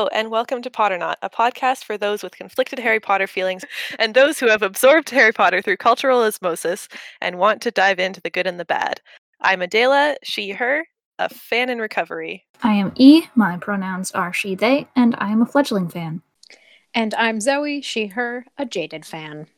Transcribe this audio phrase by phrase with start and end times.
[0.00, 3.66] Hello, and welcome to Potter Potternaut, a podcast for those with conflicted Harry Potter feelings
[3.98, 6.88] and those who have absorbed Harry Potter through cultural osmosis
[7.20, 9.02] and want to dive into the good and the bad.
[9.42, 10.86] I'm Adela, she, her,
[11.18, 12.46] a fan in recovery.
[12.62, 16.22] I am E, my pronouns are she, they, and I am a fledgling fan.
[16.94, 19.48] And I'm Zoe, she, her, a jaded fan.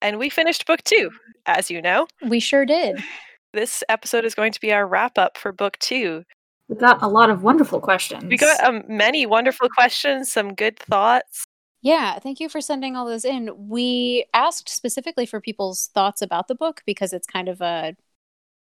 [0.00, 1.10] And we finished book two,
[1.44, 2.06] as you know.
[2.26, 3.04] We sure did.
[3.52, 6.24] This episode is going to be our wrap up for book two.
[6.70, 8.22] We got a lot of wonderful questions.
[8.24, 11.44] We got um, many wonderful questions, some good thoughts.
[11.82, 13.50] Yeah, thank you for sending all those in.
[13.68, 17.96] We asked specifically for people's thoughts about the book because it's kind of a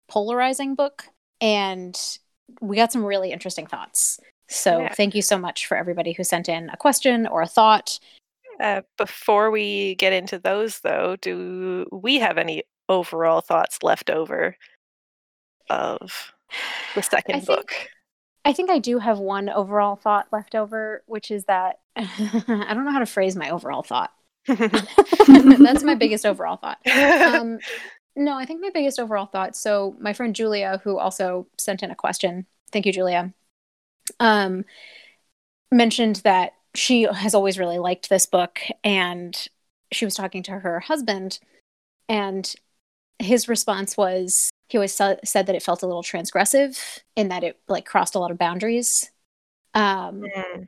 [0.08, 1.06] polarizing book
[1.40, 1.98] and
[2.60, 4.20] we got some really interesting thoughts.
[4.48, 4.94] So, Yeah.
[4.94, 7.98] thank you so much for everybody who sent in a question or a thought.
[8.60, 14.56] Uh, before we get into those, though, do we have any overall thoughts left over
[15.68, 16.32] of
[16.94, 17.72] the second I think- book?
[18.48, 22.86] I think I do have one overall thought left over, which is that I don't
[22.86, 24.10] know how to phrase my overall thought.
[24.46, 26.78] That's my biggest overall thought.
[26.86, 27.58] um,
[28.16, 29.54] no, I think my biggest overall thought.
[29.54, 33.34] So my friend Julia, who also sent in a question, thank you, Julia,
[34.18, 34.64] um,
[35.70, 39.46] mentioned that she has always really liked this book, and
[39.92, 41.38] she was talking to her husband,
[42.08, 42.54] and
[43.18, 47.42] his response was he always sa- said that it felt a little transgressive in that
[47.44, 49.10] it like crossed a lot of boundaries.
[49.74, 50.66] Um, Mm,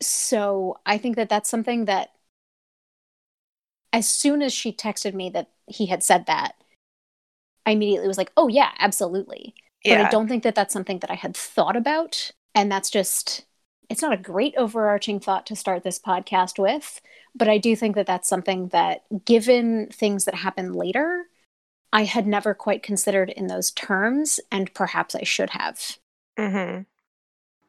[0.00, 2.10] so I think that that's something that
[3.92, 6.54] as soon as she texted me that he had said that,
[7.66, 9.54] I immediately was like, oh, yeah, absolutely.
[9.84, 10.06] But yeah.
[10.06, 12.30] I don't think that that's something that I had thought about.
[12.54, 13.44] And that's just,
[13.88, 17.00] it's not a great overarching thought to start this podcast with.
[17.34, 21.24] But I do think that that's something that, given things that happen later,
[21.92, 24.40] I had never quite considered in those terms.
[24.50, 25.98] And perhaps I should have.
[26.38, 26.86] Mhm.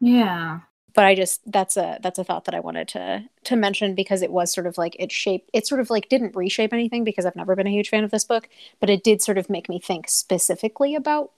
[0.02, 0.62] Yeah.
[0.94, 4.22] but I just that's a that's a thought that I wanted to to mention because
[4.22, 7.26] it was sort of like it shaped it sort of like didn't reshape anything because
[7.26, 9.70] I've never been a huge fan of this book, but it did sort of make
[9.70, 11.32] me think specifically about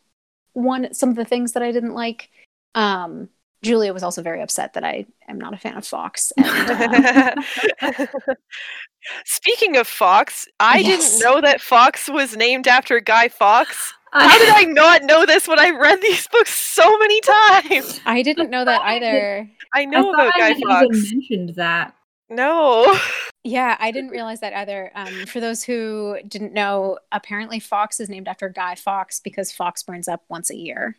[0.54, 2.30] one some of the things that I didn't like.
[2.76, 3.30] Um
[3.64, 6.32] Julia was also very upset that I am not a fan of Fawkes.
[6.38, 6.48] And,
[7.82, 8.06] uh,
[9.26, 10.86] Speaking of Fawkes, I Yes.
[10.86, 13.94] didn't know that Fawkes was named after Guy Fawkes.
[14.14, 18.02] I, How did I not know this when I read these books so many times?
[18.06, 19.50] I didn't know that either.
[19.74, 20.98] I I know thought about I Guy had Fawkes.
[20.98, 21.96] even mentioned that.
[22.30, 22.96] No.
[23.44, 24.92] Yeah, I didn't realize that either.
[24.94, 29.84] Um, for those who didn't know, apparently Fawkes is named after Guy Fawkes because Fawkes
[29.84, 30.98] burns up once a year.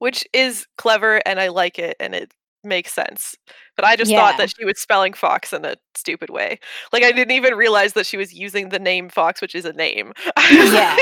[0.00, 2.34] Which is clever and I like it and it
[2.64, 3.36] makes sense.
[3.76, 4.18] But I just Yeah.
[4.18, 6.58] thought that she was spelling Fox in a stupid way.
[6.92, 9.72] Like I didn't even realize that she was using the name Fawkes, which is a
[9.72, 10.12] name.
[10.50, 10.96] Yeah.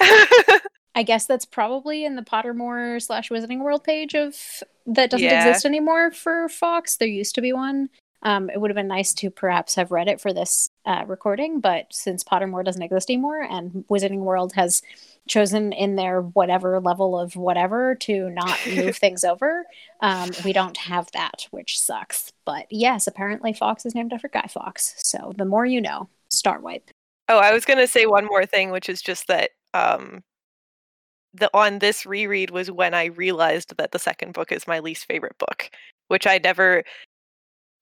[0.94, 4.34] I guess that's probably in the Pottermore slash Wizarding World page of
[4.86, 5.46] that doesn't Yeah.
[5.48, 6.96] exist anymore for Fawkes.
[6.96, 7.90] There used to be one.
[8.22, 11.60] Um, it would have been nice to perhaps have read it for this uh, recording,
[11.60, 14.82] but since Pottermore doesn't exist anymore and Wizarding World has
[15.28, 19.64] chosen in their whatever level of whatever to not move things over,
[20.00, 22.32] um, we don't have that, which sucks.
[22.44, 24.94] But yes, apparently Fawkes is named after Guy Fawkes.
[24.98, 26.90] So the more you know, Star Wipe.
[27.28, 30.22] Oh, I was going to say one more thing, which is just that um,
[31.34, 35.06] the on this reread was when I realized that the second book is my least
[35.06, 35.70] favorite book,
[36.08, 36.84] which I never.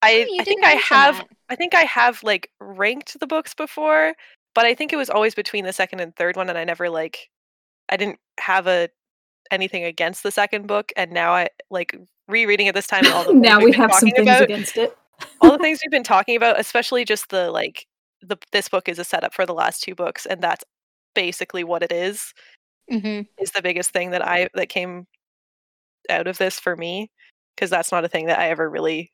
[0.05, 1.29] I, I think I have that.
[1.49, 4.15] I think I have like ranked the books before,
[4.55, 6.91] but I think it was always between the second and third one, and I never
[6.91, 7.31] like
[7.89, 8.89] I didn't have a
[9.51, 11.97] anything against the second book, and now I like
[12.29, 13.06] rereading it this time.
[13.12, 14.97] All the now we've been some things about, against it.
[15.41, 17.87] all the things we've been talking about, especially just the like
[18.23, 20.65] the this book is a setup for the last two books, and that's
[21.15, 22.33] basically what it is.
[22.91, 23.23] Mm-hmm.
[23.43, 25.07] Is the biggest thing that I that came
[26.11, 27.11] out of this for me
[27.55, 29.13] because that's not a thing that I ever really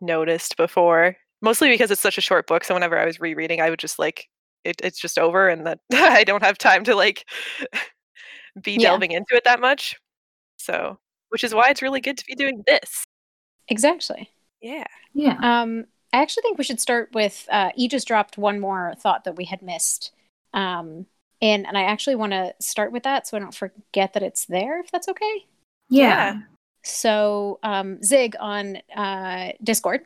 [0.00, 1.16] noticed before.
[1.42, 3.98] Mostly because it's such a short book, so whenever I was rereading, I would just
[3.98, 4.28] like
[4.64, 7.28] it, it's just over, and that I don't have time to like
[8.62, 8.90] be Yeah.
[8.90, 9.96] delving into it that much.
[10.58, 10.98] So,
[11.28, 13.04] which is why it's really good to be doing this.
[13.68, 14.30] Exactly.
[14.60, 14.86] Yeah.
[15.12, 15.36] Yeah.
[15.42, 17.46] Um, I actually think we should start with.
[17.50, 20.12] Uh, E just dropped one more thought that we had missed,
[20.54, 21.06] um,
[21.42, 24.46] and and I actually want to start with that so I don't forget that it's
[24.46, 24.80] there.
[24.80, 25.44] If that's okay.
[25.90, 26.38] Yeah.
[26.86, 30.02] So um, Zig on uh, Discord,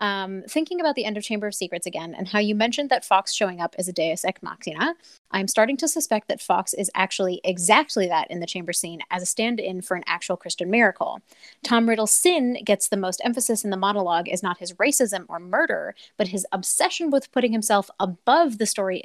[0.00, 3.04] um, thinking about the end of Chamber of Secrets again, and how you mentioned that
[3.04, 4.94] Fawkes showing up as a Deus Ex Machina.
[5.30, 9.22] I'm starting to suspect that Fawkes is actually exactly that in the chamber scene as
[9.22, 11.20] a stand-in for an actual Christian miracle.
[11.64, 15.40] Tom Riddle's sin gets the most emphasis in the monologue is not his racism or
[15.40, 19.02] murder, but his obsession with putting himself above the story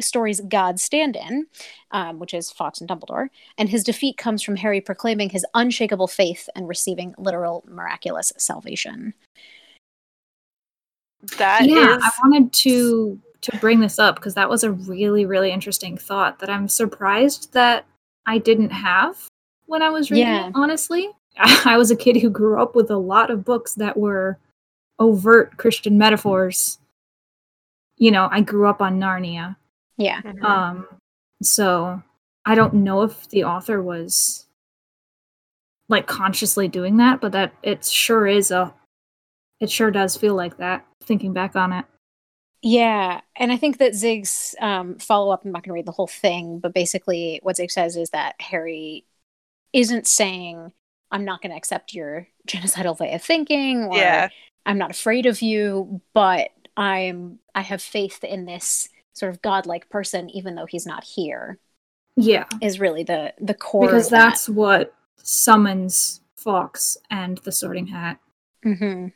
[0.00, 1.46] story's God stand in,
[1.90, 3.28] um, which is Fawkes and Dumbledore,
[3.58, 9.14] and his defeat comes from Harry proclaiming his unshakable faith and receiving literal miraculous salvation.
[11.38, 15.26] That yeah, is- I wanted to to bring this up because that was a really
[15.26, 17.84] really interesting thought that I'm surprised that
[18.26, 19.26] I didn't have
[19.66, 20.46] when I was reading Yeah.
[20.48, 20.52] it.
[20.54, 24.38] Honestly, I was a kid who grew up with a lot of books that were
[24.98, 26.78] overt Christian metaphors.
[27.98, 29.56] You know, I grew up on Narnia,
[30.02, 30.20] Yeah.
[30.22, 30.42] Mhm.
[30.42, 30.88] um,
[31.42, 32.02] so
[32.44, 34.46] I don't know if the author was
[35.88, 38.72] like consciously doing that, but that it sure is a.
[39.60, 40.84] It sure does feel like that.
[41.04, 41.84] Thinking back on it.
[42.62, 45.44] Yeah, and I think that Zig's um, follow up.
[45.44, 48.34] I'm not going to read the whole thing, but basically, what Zig says is that
[48.40, 49.04] Harry
[49.72, 50.72] isn't saying,
[51.10, 54.28] "I'm not going to accept your genocidal way of thinking," or yeah.
[54.66, 59.88] "I'm not afraid of you," but I'm I have faith in this sort of godlike
[59.90, 61.58] person, even though he's not here.
[62.16, 64.30] Yeah, Is really the the core because of that.
[64.30, 68.18] that's what summons Fawkes and the Sorting Hat.
[68.64, 69.08] Mm-hmm.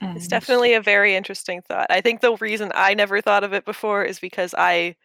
[0.00, 1.86] And It's definitely a very interesting thought.
[1.90, 4.96] I think the reason I never thought of it before is because I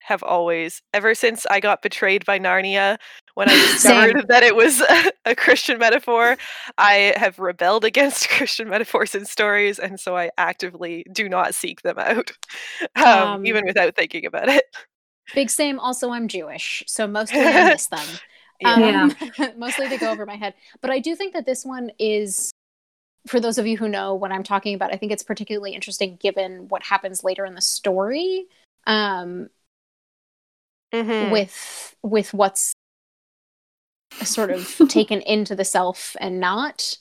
[0.00, 2.98] have always, ever since I got betrayed by Narnia,
[3.34, 6.36] when I discovered that it was a, a Christian metaphor,
[6.78, 11.82] I have rebelled against Christian metaphors in stories, and so I actively do not seek
[11.82, 12.32] them out,
[12.96, 14.64] um, Um, even without thinking about it.
[15.34, 15.78] Big same.
[15.78, 18.06] Also, I'm Jewish, so mostly I miss them.
[18.60, 19.08] Yeah.
[19.38, 20.54] Um, mostly they go over my head.
[20.80, 22.50] But I do think that this one is,
[23.26, 26.16] for those of you who know what I'm talking about, I think it's particularly interesting
[26.16, 28.46] given what happens later in the story
[28.86, 29.48] um,
[30.92, 31.30] Mhm.
[31.32, 32.74] with with what's
[34.22, 36.96] sort of taken into the self and not,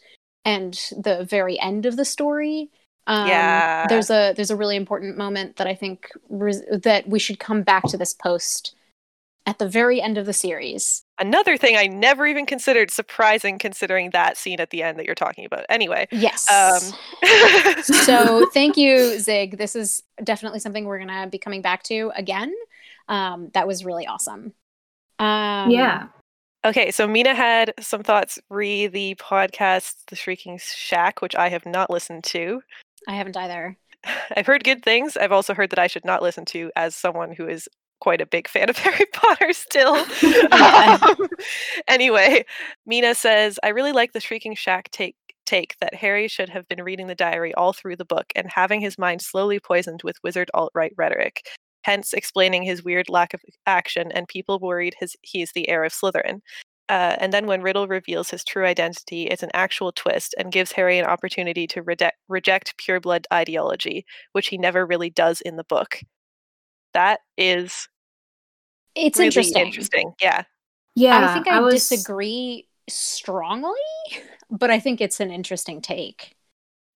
[0.46, 2.70] and the very end of the story.
[3.08, 3.86] Um, Yeah.
[3.88, 7.62] there's a there's a really important moment that I think res- that we should come
[7.64, 8.76] back to this post
[9.46, 11.04] at the very end of the series.
[11.20, 15.16] Another thing I never even considered, surprising considering that scene at the end that you're
[15.16, 15.66] talking about.
[15.68, 16.50] Anyway, Yes.
[16.50, 19.58] um, so thank you, Zig.
[19.58, 22.54] This is definitely something we're gonna be coming back to again.
[23.10, 24.54] Um, that was really awesome.
[25.20, 26.08] Um, yeah,
[26.66, 31.66] Okay, so Mina had some thoughts re the podcast The Shrieking Shack, which I have
[31.66, 32.62] not listened to.
[33.08, 33.78] I haven't either.
[34.38, 35.18] I've heard good things.
[35.18, 37.68] I've also heard that I should not listen to as someone who is
[38.00, 40.06] quite a big fan of Harry Potter still.
[40.52, 41.28] Um,
[41.88, 42.46] anyway,
[42.86, 45.16] Mina says, I really like the Shrieking Shack take
[45.46, 48.80] take that Harry should have been reading the diary all through the book and having
[48.80, 51.46] his mind slowly poisoned with wizard alt-right rhetoric,
[51.84, 55.94] hence explaining his weird lack of action and people worried his he's the heir of
[55.94, 56.42] Slytherin.
[56.90, 60.72] Uh, and then when Riddle reveals his true identity, it's an actual twist and gives
[60.74, 65.64] Harry an opportunity to rede- reject pureblood ideology, which he never really does in the
[65.64, 66.02] book.
[66.94, 67.88] That is
[68.96, 69.66] It's really interesting.
[69.66, 70.14] interesting.
[70.22, 70.44] Yeah.
[70.96, 71.30] yeah.
[71.30, 73.72] I think I, was, disagree strongly,
[74.52, 76.36] but I think it's an interesting take.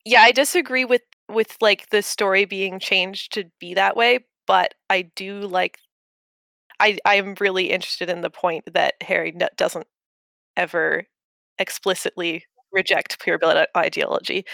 [0.06, 4.74] Yeah, I disagree with with like the story being changed to be that way, but
[4.90, 5.80] I do like
[6.80, 9.88] I I'm really interested in the point that Harry n- doesn't
[10.56, 11.06] ever
[11.60, 14.46] explicitly reject pureblood uh, ideology.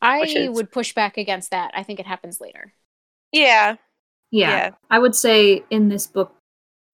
[0.00, 1.72] I is- would push back against that.
[1.74, 2.72] I think it happens later.
[3.32, 3.76] Yeah.
[4.30, 4.70] yeah, yeah.
[4.90, 6.34] I would say in this book,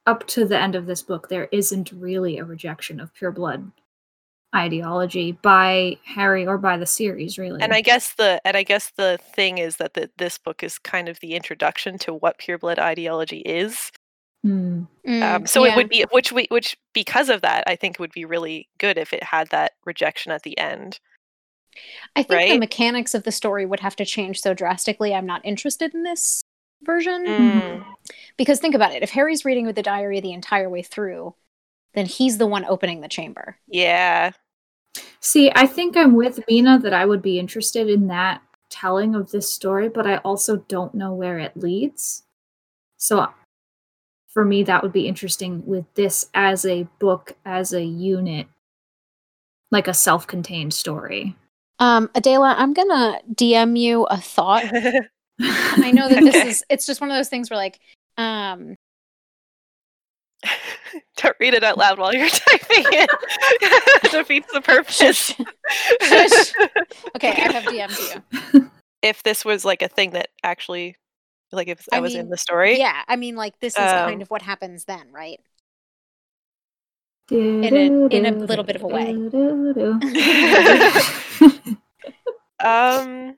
[0.07, 3.71] up to the end of this book, there isn't really a rejection of pure blood
[4.55, 7.61] ideology by Harry or by the series, really.
[7.61, 10.79] And I guess the and I guess the thing is that the, this book is
[10.79, 13.91] kind of the introduction to what pureblood ideology is.
[14.45, 15.73] Um, Mm, so yeah.
[15.73, 18.97] it would be which we which because of that I think would be really good
[18.99, 20.99] if it had that rejection at the end.
[22.17, 25.15] I think the mechanics of the story would have to change so drastically.
[25.15, 26.43] I'm not interested in this
[26.83, 27.85] version Mm.
[28.37, 29.03] because think about it.
[29.03, 31.35] If Harry's reading with the diary the entire way through,
[31.95, 33.57] then he's the one opening the chamber.
[33.67, 34.33] Yeah.
[35.21, 39.31] See, I think I'm with Mina that I would be interested in that telling of
[39.31, 42.23] this story, but I also don't know where it leads.
[42.97, 43.29] So
[44.29, 48.47] for me, that would be interesting with this as a book, as a unit,
[49.71, 51.37] like a self contained story.
[51.79, 54.65] Um, Adela, I'm gonna DM you a thought.
[55.41, 57.81] I know that this is it's just one of those things where like
[58.17, 58.77] um
[61.17, 63.11] Don't read it out loud while you're typing it.
[64.11, 65.33] Defeats the purpose.
[67.17, 68.23] Okay, I have DM'd
[68.55, 68.71] you.
[69.03, 70.97] if this was like a thing that actually,
[71.53, 74.17] like if I, I was in the story, Yeah, I mean like this is kind
[74.17, 75.41] Um, of what happens then, right?
[77.33, 79.11] a- in a little bit of a way.
[82.59, 83.37] um,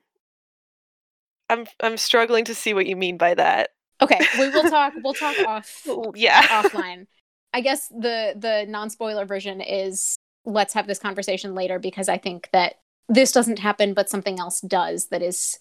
[1.49, 3.69] I'm I'm struggling to see what you mean by that.
[4.01, 4.93] Okay, we will talk.
[5.03, 6.41] We'll talk off yeah.
[6.63, 7.05] offline.
[7.53, 12.17] I guess the the non spoiler version is let's have this conversation later because I
[12.17, 12.75] think that
[13.09, 15.59] this doesn't happen, but something else does that is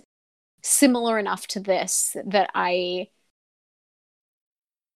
[0.63, 3.09] similar enough to this that I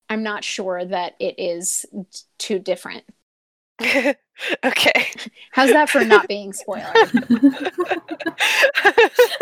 [0.09, 1.85] I'm not sure that it is
[2.39, 3.05] too different.
[4.65, 5.07] okay.
[5.53, 6.85] How's that for not being spoiler?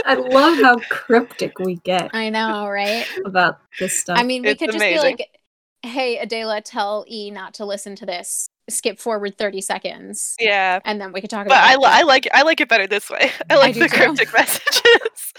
[0.07, 3.07] I love how cryptic we get I know, right?
[3.25, 4.19] about this stuff.
[4.19, 5.17] I mean, we It's could just amazing.
[5.17, 5.41] be like,
[5.85, 8.49] "Hey, Adela, tell E not to listen to this.
[8.69, 10.81] Skip forward 30 seconds." yeah.
[10.85, 11.79] And then we could talk But about I, it.
[11.79, 13.31] li- I like I like it better this way.
[13.51, 13.97] I like do the too.
[13.97, 15.33] cryptic messages,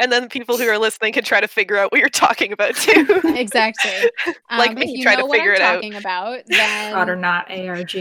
[0.00, 2.74] and then people who are listening can try to figure out what you're talking about
[2.76, 3.06] too.
[3.24, 4.10] exactly.
[4.50, 5.74] Like Um, me, if you try to know what figure I'm it out.
[5.76, 7.94] talking about, then Fraud or not ARG.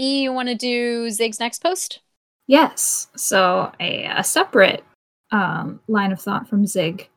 [0.00, 2.00] E, you want to do Zig's next post?
[2.46, 3.08] Yes.
[3.16, 4.84] So a, a separate
[5.30, 7.08] um, line of thought from Zig.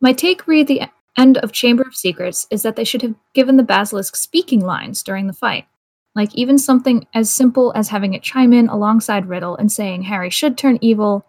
[0.00, 0.82] My take read the
[1.18, 5.02] end of Chamber of Secrets is that they should have given the basilisk speaking lines
[5.02, 5.66] during the fight.
[6.14, 10.30] Like even something as simple as having it chime in alongside Riddle and saying Harry
[10.30, 11.24] should turn evil.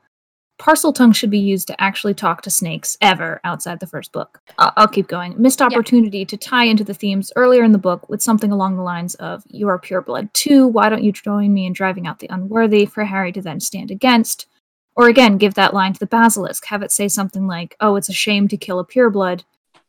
[0.60, 4.41] Parseltongue should be used to actually talk to snakes ever outside the first book.
[4.60, 5.34] I- I'll keep going.
[5.41, 8.84] Missed opportunity to tie into the themes earlier in the book with something along the
[8.84, 10.68] lines of "You are pure blood too.
[10.68, 13.89] Why don't you join me in driving out the unworthy?" For Harry to then stand
[13.89, 14.46] against,
[14.95, 16.65] or again give that line to the basilisk.
[16.65, 19.43] Have it say something like, "Oh, it's a shame to kill a pureblood,"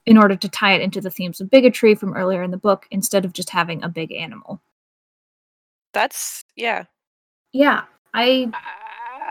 [0.06, 2.86] in order to tie it into the themes of bigotry from earlier in the book,
[2.90, 4.60] instead of just having a big animal.
[5.92, 6.84] That's yeah.
[7.52, 7.82] Yeah,
[8.14, 8.50] I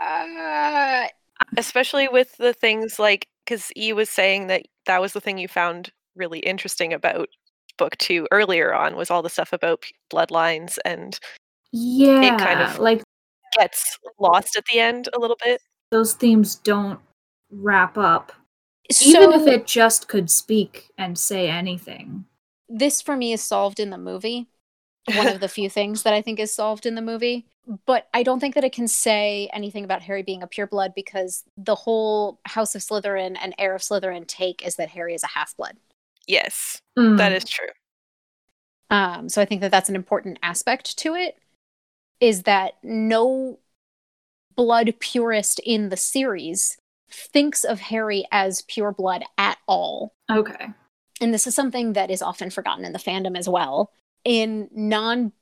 [0.00, 1.08] Uh,
[1.56, 5.48] Especially with the things like because E was saying that that was the thing you
[5.48, 7.28] found really interesting about
[7.78, 11.18] book two earlier on was all the stuff about bloodlines and
[11.72, 13.02] yeah, it kind of- like
[13.58, 15.60] gets lost at the end a little bit.
[15.90, 17.00] those themes don't
[17.50, 18.32] wrap up
[19.04, 22.24] even if it just could speak and say anything.
[22.68, 24.48] this for me is solved in the movie.
[25.14, 27.46] One of the few things that I think is solved in the movie.
[27.86, 31.44] But I don't think that it can say anything about Harry being a pureblood because
[31.56, 35.28] the whole House of Slytherin and Heir of Slytherin take is that Harry is a
[35.28, 35.76] half blood.
[36.26, 37.16] Yes, Mm.
[37.18, 37.68] that is true.
[38.90, 41.38] Um, so I think that that's an important aspect to it.
[42.22, 43.58] Is that no
[44.56, 46.78] blood purist in the series
[47.10, 50.14] thinks of Harry as pure blood at all.
[50.30, 50.68] okay.
[51.20, 53.90] and this is something that is often forgotten in the fandom as well.
[54.24, 55.32] In non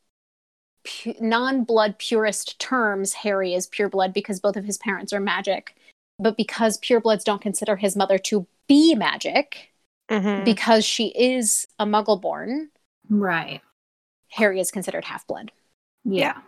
[0.85, 5.77] pu- non-blood purist terms, Harry is pure blood because both of his parents are magic.
[6.19, 9.73] But because purebloods don't consider his mother to be magic,
[10.11, 10.45] Mhm.
[10.45, 12.71] because she is a muggle born,
[13.09, 13.61] Right.
[14.31, 15.51] Harry is considered half blood.
[16.05, 16.41] Yeah.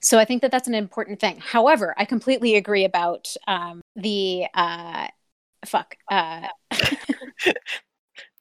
[0.00, 1.38] So I think that that's an important thing.
[1.40, 5.08] However, I completely agree about um, the uh,
[5.66, 5.96] fuck.
[6.10, 6.46] Uh,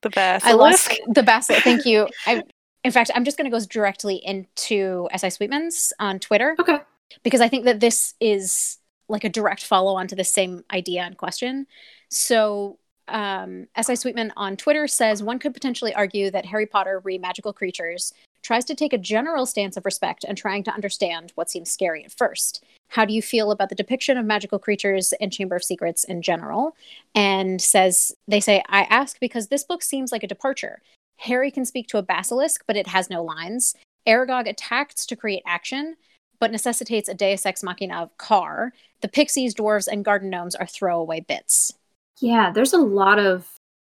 [0.01, 0.45] the basilisk.
[0.45, 1.63] I lost the basilisk.
[1.63, 2.07] Thank you.
[2.25, 2.43] I,
[2.83, 6.79] in fact, I'm just going to go directly into SI Sweetmans on Twitter Okay.
[7.23, 8.77] because I think that this is
[9.09, 11.65] like a direct follow on to the same idea and question.
[12.09, 17.17] So, um, SI Sweetman on Twitter says one could potentially argue that Harry Potter re
[17.17, 18.13] magical creatures
[18.47, 22.05] tries to take a general stance of respect and trying to understand what seems scary
[22.05, 22.63] at first.
[22.87, 26.21] How do you feel about the depiction of magical creatures in Chamber of Secrets in
[26.21, 26.73] general?
[27.13, 30.81] And says, they say, I ask because this book seems like a departure.
[31.17, 33.75] Harry can speak to a basilisk, but it has no lines.
[34.07, 35.97] Aragog attacks to create action,
[36.39, 38.71] but necessitates a deus ex machina of car.
[39.01, 41.73] The pixies, dwarves, and garden gnomes are throwaway bits.
[42.21, 43.45] Yeah, there's a lot of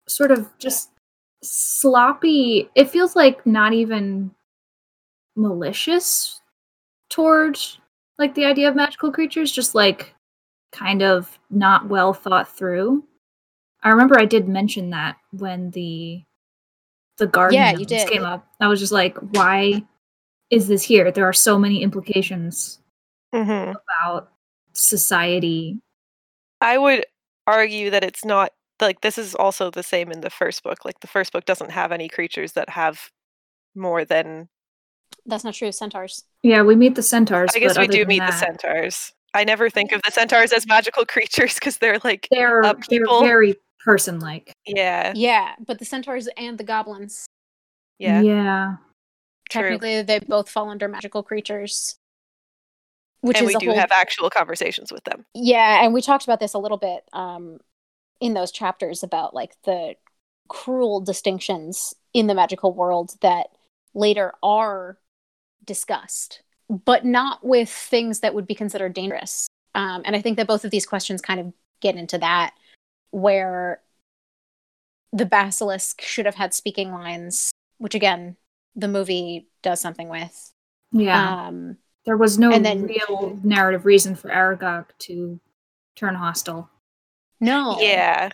[0.08, 0.92] sort of just
[1.42, 2.70] sloppy.
[2.74, 4.30] It feels like not even
[5.36, 6.40] malicious
[7.10, 7.78] towards
[8.18, 10.14] like the idea of magical creatures, just like
[10.72, 13.04] kind of not well thought through.
[13.82, 16.22] I remember I did mention that when the
[17.18, 18.08] the garden Yeah, you did.
[18.08, 18.46] came up.
[18.60, 19.82] I was just like, why
[20.50, 21.10] is this here?
[21.10, 22.78] There are so many implications
[23.34, 23.74] Mhm.
[23.74, 24.32] about
[24.72, 25.80] society.
[26.60, 27.06] I would
[27.46, 30.84] argue that it's not like this is also the same in the first book.
[30.84, 33.10] Like the first book doesn't have any creatures that have
[33.74, 34.48] more than
[35.26, 35.72] That's not true.
[35.72, 36.24] Centaurs.
[36.42, 37.50] Yeah, we meet the centaurs.
[37.54, 39.12] I guess but we do than meet the centaurs.
[39.34, 43.00] I never think of the centaurs as magical creatures because they're like They're uh, they're
[43.00, 43.20] people.
[43.20, 44.52] very person like.
[44.66, 47.26] yeah, Yeah, but the centaurs and the goblins,
[47.98, 48.76] yeah, Yeah.
[49.50, 49.62] true.
[49.62, 51.96] technically, they both fall under magical creatures.
[53.20, 55.24] Which and is we a do whole have actual conversations with them.
[55.34, 57.58] Yeah, and we talked about this a little bit um,
[58.20, 59.94] in those chapters about like the
[60.48, 63.48] cruel distinctions in the magical world that
[63.94, 64.98] later are
[65.66, 69.46] discussed, but not with things that would be considered dangerous.
[69.74, 72.54] Um, and I think that both of these questions kind of get into that,
[73.10, 73.80] where
[75.12, 78.36] the basilisk should have had speaking lines, which again,
[78.74, 80.52] the movie does something with.
[80.92, 81.46] Yeah.
[81.46, 85.40] Um, there was no and then- real narrative reason for Aragog to
[85.94, 86.70] turn hostile.
[87.40, 87.78] no.
[87.80, 88.30] Yeah.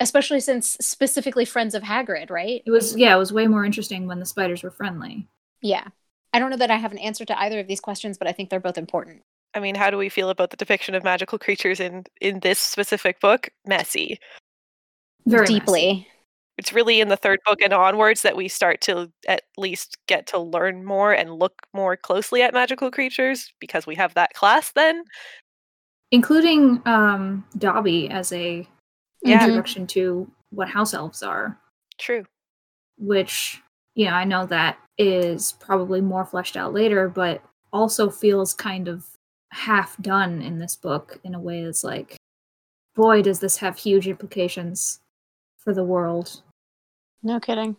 [0.00, 2.60] Especially since specifically friends of Hagrid, right?
[2.66, 5.28] It was yeah, it was way more interesting when the spiders were friendly.
[5.60, 5.86] Yeah.
[6.32, 8.32] I don't know that I have an answer to either of these questions, but I
[8.32, 9.22] think they're both important.
[9.54, 12.58] I mean, how do we feel about the depiction of magical creatures in in this
[12.58, 13.50] specific book?
[13.66, 14.18] Messy.
[15.26, 15.54] Very messy.
[15.60, 16.08] deeply.
[16.58, 20.26] It's really in the third book and onwards that we start to at least get
[20.28, 24.72] to learn more and look more closely at magical creatures because we have that class
[24.72, 25.02] then.
[26.10, 28.66] Including um Dobby as a
[29.22, 29.40] Yeah.
[29.40, 31.58] introduction to what house elves are.
[31.98, 32.24] True.
[32.98, 33.60] which
[33.94, 38.88] you know i know that is probably more fleshed out later but also feels kind
[38.88, 39.04] of
[39.50, 42.16] half done in this book in a way that's like
[42.94, 45.00] boy does this have huge implications
[45.58, 46.42] for the world
[47.22, 47.76] No kidding.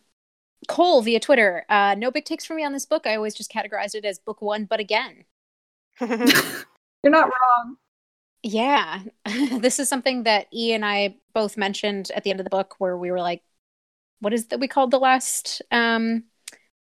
[0.70, 1.66] Cole via Twitter.
[1.68, 3.06] Uh, no big takes for me on this book.
[3.06, 5.26] I always just categorized it as book one, but again.
[6.00, 7.78] you're not wrong
[8.44, 9.02] Yeah.
[9.60, 12.76] this is something that E and I both mentioned at the end of the book
[12.80, 13.44] where we were like,
[14.24, 16.24] what is that we called the last um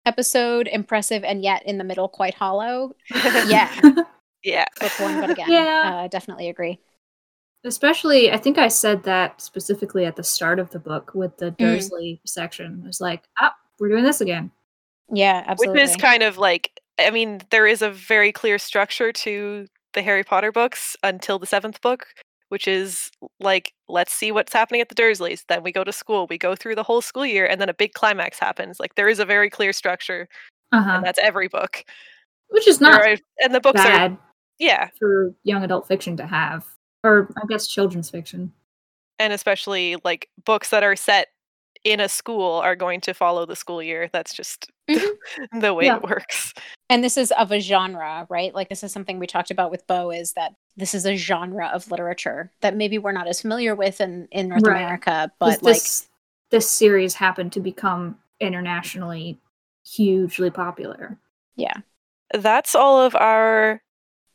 [0.07, 0.69] episode?
[0.69, 2.95] Impressive and yet in the middle quite hollow.
[3.47, 3.75] Yeah.
[4.45, 4.67] yeah.
[4.81, 5.51] Book one, but again.
[5.51, 6.03] Yeah.
[6.05, 6.81] Uh, definitely agree.
[7.65, 11.51] especially i think i said that specifically at the start of the book with the
[11.53, 11.57] Mm.
[11.59, 14.51] dursley section it was like ah we're doing this again
[15.13, 15.83] Yeah, absolutely.
[15.83, 20.03] Which is kind of like I mean, there is a very clear structure to the
[20.03, 22.07] Harry Potter books until the seventh book,
[22.49, 25.45] which is like, let's see what's happening at the Dursleys.
[25.49, 27.75] Then we go to school, we go through the whole school year, and then a
[27.75, 28.79] big climax happens.
[28.81, 30.29] Like there is a very clear structure,
[30.73, 31.85] uh-huh and that's every book.
[32.51, 34.17] which is not are- and the books are
[34.59, 36.65] yeah, for young adult fiction to have
[37.05, 38.53] or i guess children's fiction
[39.21, 41.29] and especially like books that are set
[41.85, 44.11] in a school are going to follow the school year.
[44.13, 45.07] That's just Mhm.
[45.61, 45.97] the way Yeah.
[45.99, 46.53] it works.
[46.91, 48.53] and this is of a genre, right?
[48.53, 51.67] Like this is something we talked about with Bo is that this is a genre
[51.75, 54.81] of literature that maybe we're not as familiar with in, in North Right.
[54.83, 56.09] America, 'Cause but like this
[56.51, 59.39] this series happened to become internationally
[59.87, 61.19] hugely popular.
[61.57, 61.75] yeah,
[62.33, 63.83] That's all of our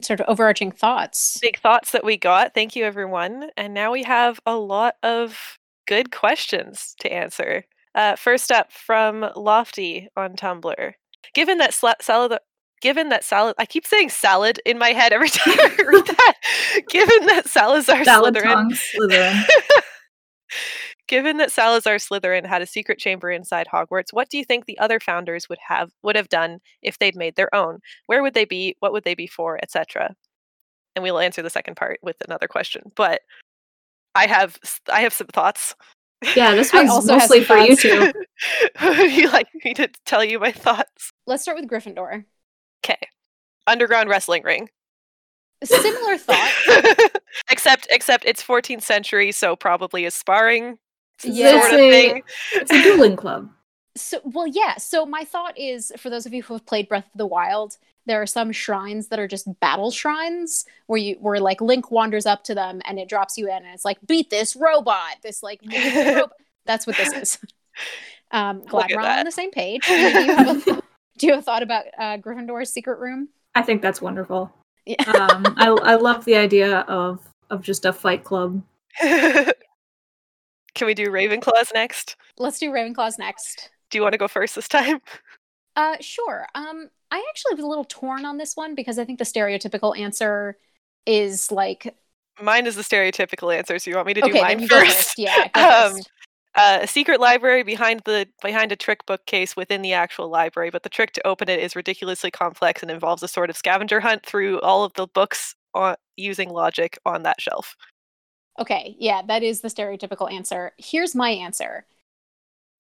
[0.02, 1.38] sort of overarching thoughts.
[1.40, 2.54] big thoughts that we got.
[2.54, 3.50] Thank you, everyone.
[3.58, 7.64] And now we have a lot of good questions to answer.
[7.96, 10.94] Uh, first up from Lofty on Tumblr.
[11.34, 12.38] Given that sla- salad,
[12.84, 16.34] given that salad, I keep saying salad in my head every time I read that.
[16.90, 19.44] given that Salazar Salad Slytherin, tongue Slytherin.
[21.08, 24.78] given that Salazar Slytherin had a secret chamber inside Hogwarts, what do you think the
[24.80, 27.80] other founders would have would have done if they'd made their own?
[28.08, 28.76] Where would they be?
[28.82, 30.14] What would they be for, etc.
[30.98, 32.92] And we'll answer the second part with another question.
[32.98, 33.22] But
[34.14, 34.58] I have
[34.92, 35.74] I have some thoughts.
[36.36, 37.82] Yeah, this I one's also mostly for you thoughts.
[37.82, 38.14] two.
[38.84, 41.12] Would you like me to tell you my thoughts?
[41.26, 42.26] Let's start with Gryffindor.
[42.84, 43.00] Okay.
[43.68, 44.70] Underground wrestling ring.
[45.64, 47.12] Similar thought.
[47.50, 50.78] except except it's 14th century, so probably a sparring
[51.24, 51.62] Yeah.
[51.62, 52.24] sort of It's a- thing.
[52.54, 53.50] It's a dueling club.
[53.96, 54.78] So, well, yeah.
[54.78, 57.78] So, my thought is for those of you who have played Breath of the Wild,
[58.08, 62.26] there are some shrines that are just battle shrines where you where like Link wanders
[62.26, 65.18] up to them and it drops you in and it's like beat this robot.
[65.22, 65.62] This like
[66.06, 66.32] robot.
[66.66, 67.38] That's what this is.
[68.32, 69.88] Um, glad we're on the same page.
[71.18, 73.30] Do you have a, do you have a thought about uh, Gryffindor's secret room?
[73.56, 74.52] I think that's wonderful.
[74.86, 75.02] Yeah.
[75.08, 78.62] Um, I I love the idea of of just a fight club.
[79.02, 82.16] Can we do Ravenclaws next?
[82.38, 83.70] Let's do Ravenclaws next.
[83.92, 85.00] Do you want to go first this time?
[85.76, 86.46] Uh, sure.
[86.54, 89.98] Um, I actually was a little torn on this one because I think the stereotypical
[89.98, 90.56] answer
[91.08, 91.96] is like
[92.40, 94.80] Mine is the stereotypical answer, so you want me to do okay, mine you go
[94.82, 94.96] first?
[94.96, 95.18] first.
[95.18, 96.12] Yeah, go Um, first.
[96.56, 100.84] Uh, a secret library behind the behind a trick bookcase within the actual library, but
[100.84, 104.26] the trick to open it is ridiculously complex and involves a sort of scavenger hunt
[104.26, 107.76] through all of the books on, using logic on that shelf.
[108.60, 110.74] Okay, yeah, that is the stereotypical answer.
[110.78, 111.86] Here's my answer.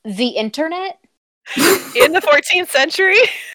[0.05, 0.99] The internet?
[1.57, 3.17] In the 14th century,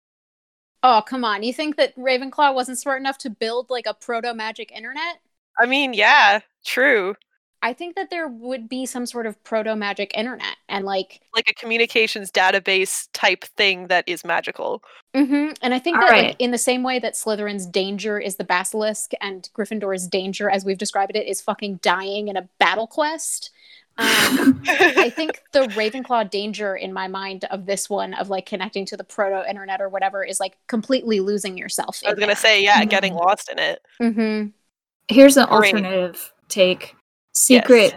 [0.83, 1.43] Oh, come on.
[1.43, 5.21] You think that Ravenclaw wasn't smart enough to build like a proto magic internet?
[5.59, 7.17] I mean, yeah, true.
[7.63, 11.49] I think that there would be some sort of proto magic internet and like Like
[11.49, 14.83] a communications database type thing that is magical.
[15.15, 16.29] hmm And I think All that, right.
[16.29, 20.65] like, in the same way that Slytherin's danger is the basilisk, and Gryffindor's danger, as
[20.65, 23.51] we've described it, is fucking dying in a battle quest.
[23.97, 28.87] Um, I think the Ravenclaw danger in my mind of this one, of like connecting
[28.87, 32.01] to the proto internet or whatever, is like completely losing yourself.
[32.07, 33.83] I was gonna say, yeah, getting lost in it.
[33.99, 34.47] hmm
[35.09, 35.75] Here's an Great.
[35.75, 36.95] alternative take.
[37.39, 37.95] Secret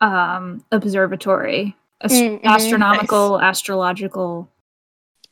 [0.00, 2.44] um, observatory, Ast- Mm, mhm.
[2.44, 4.50] astronomical, astrological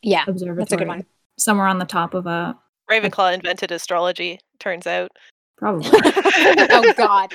[0.02, 0.56] Yeah, observatory.
[0.56, 1.06] that's a good one.
[1.38, 2.56] Somewhere on the top of a
[2.90, 5.10] Ravenclaw invented astrology, turns out.
[5.56, 5.88] probably.
[5.92, 7.34] oh God,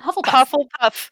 [0.00, 0.68] Hufflepuff.
[0.80, 1.10] Hufflepuff.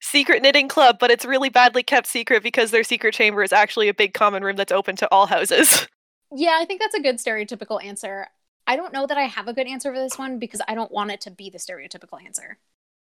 [0.00, 3.88] Secret knitting club, but it's really badly kept secret because their secret chamber is actually
[3.88, 5.86] a big common room that's open to all houses.
[6.36, 8.26] Yeah, I think that's a good stereotypical answer.
[8.66, 10.90] I don't know that I have a good answer for this one because I don't
[10.90, 12.58] want it to be the stereotypical answer.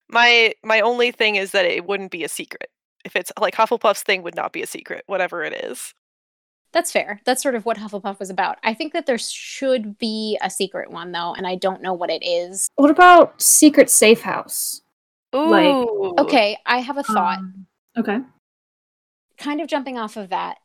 [0.10, 2.70] My my only thing is that it wouldn't be a secret.
[3.06, 5.94] If it's like Hufflepuff's thing would not be a secret, whatever it is.
[6.74, 7.22] That's fair.
[7.26, 8.58] That's sort of what Hufflepuff was about.
[8.64, 12.10] I think that there should be a secret one though, and I don't know what
[12.10, 12.68] it is.
[12.76, 14.82] what about secret safe house?
[15.36, 15.50] Ooh.
[15.50, 15.88] Like-
[16.20, 17.40] Okay, I have a thought.
[17.40, 17.68] Um,
[17.98, 18.20] okay.
[19.38, 20.58] kind of jumping off of that,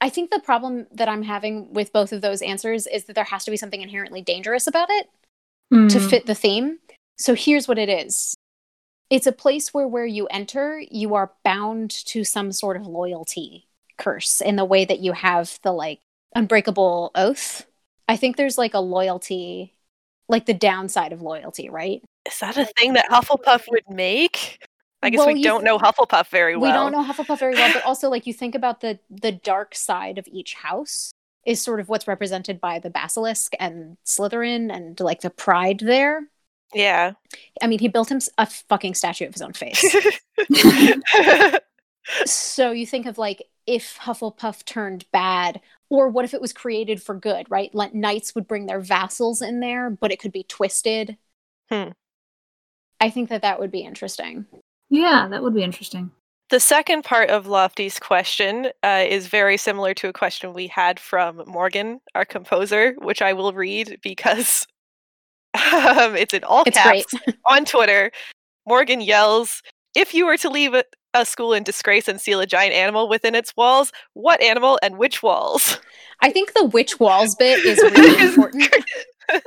[0.00, 3.24] I think the problem that I'm having with both of those answers is that there
[3.24, 5.08] has to be something inherently dangerous about it
[5.70, 6.78] to Mm, fit the theme.
[7.18, 8.34] So here's what it is.
[9.10, 13.66] It's a place where where you enter, you are bound to some sort of loyalty
[13.96, 16.00] curse in the way that you have the like
[16.34, 17.66] unbreakable oath.
[18.08, 19.74] I think there's like a loyalty
[20.28, 22.02] like the downside of loyalty, right?
[22.26, 24.62] Is that a thing that Hufflepuff would make?
[25.02, 26.70] I guess Well, we don't th- know Hufflepuff very well.
[26.70, 29.74] We don't know Hufflepuff very well, but also like you think about the the dark
[29.74, 31.12] side of each house
[31.46, 36.28] is sort of what's represented by the basilisk and Slytherin and like the pride there.
[36.74, 37.12] Yeah.
[37.62, 39.96] I mean, he built him a fucking statue of his own face.
[42.24, 47.02] so you think of like if Hufflepuff turned bad, or what if it was created
[47.02, 47.74] for good, right?
[47.74, 51.16] Like knights would bring their vassals in there, but it could be twisted.
[51.70, 51.90] Hmm.
[53.00, 54.46] I think that that would be interesting.
[54.90, 56.10] yeah, that would be interesting.
[56.50, 60.98] the second part of Lofty's question uh, is very similar to a question we had
[60.98, 64.66] from Morgan, our composer, which I will read because
[65.54, 67.36] um, it's in all It's caps great.
[67.46, 68.10] on Twitter.
[68.66, 69.62] Morgan yells,
[69.94, 70.84] If you were to leave a,
[71.14, 74.98] a school in disgrace and seal a giant animal within its walls, what animal and
[74.98, 75.78] which walls?
[76.20, 78.84] I think the witch walls bit is really important.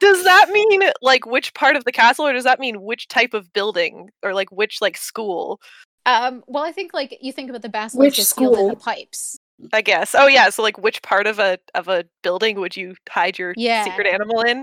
[0.00, 3.32] does that mean like which part of the castle or does that mean which type
[3.34, 5.60] of building or like which like school
[6.06, 8.76] Um, well, I think like you think about the basilisk Which is sealed in the
[8.76, 9.38] pipes.
[9.72, 10.14] I guess.
[10.14, 13.54] Oh yeah so like which part of a of a building would you hide your
[13.56, 13.84] Yeah.
[13.84, 14.58] secret animal in?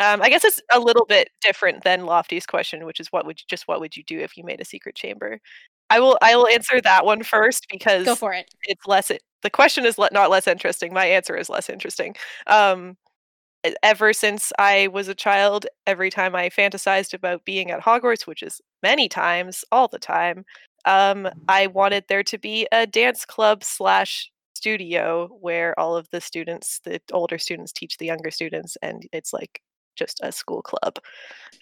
[0.00, 3.38] Um i guess it's a little bit different than lofty's question which is what would
[3.40, 5.40] you just what would you do if you made a secret chamber?
[5.90, 8.46] I will i will answer that one first because Go for it.
[8.64, 10.92] it's less It, the question is le- not less interesting.
[10.94, 12.16] My answer is less interesting.
[12.46, 12.96] Um
[13.82, 18.42] ever since i was a child every time i fantasized about being at hogwarts which
[18.42, 20.44] is many times all the time
[20.84, 26.20] um i wanted there to be a dance club slash studio where all of the
[26.20, 29.60] students the older students teach the younger students and it's like
[29.96, 30.98] just a school club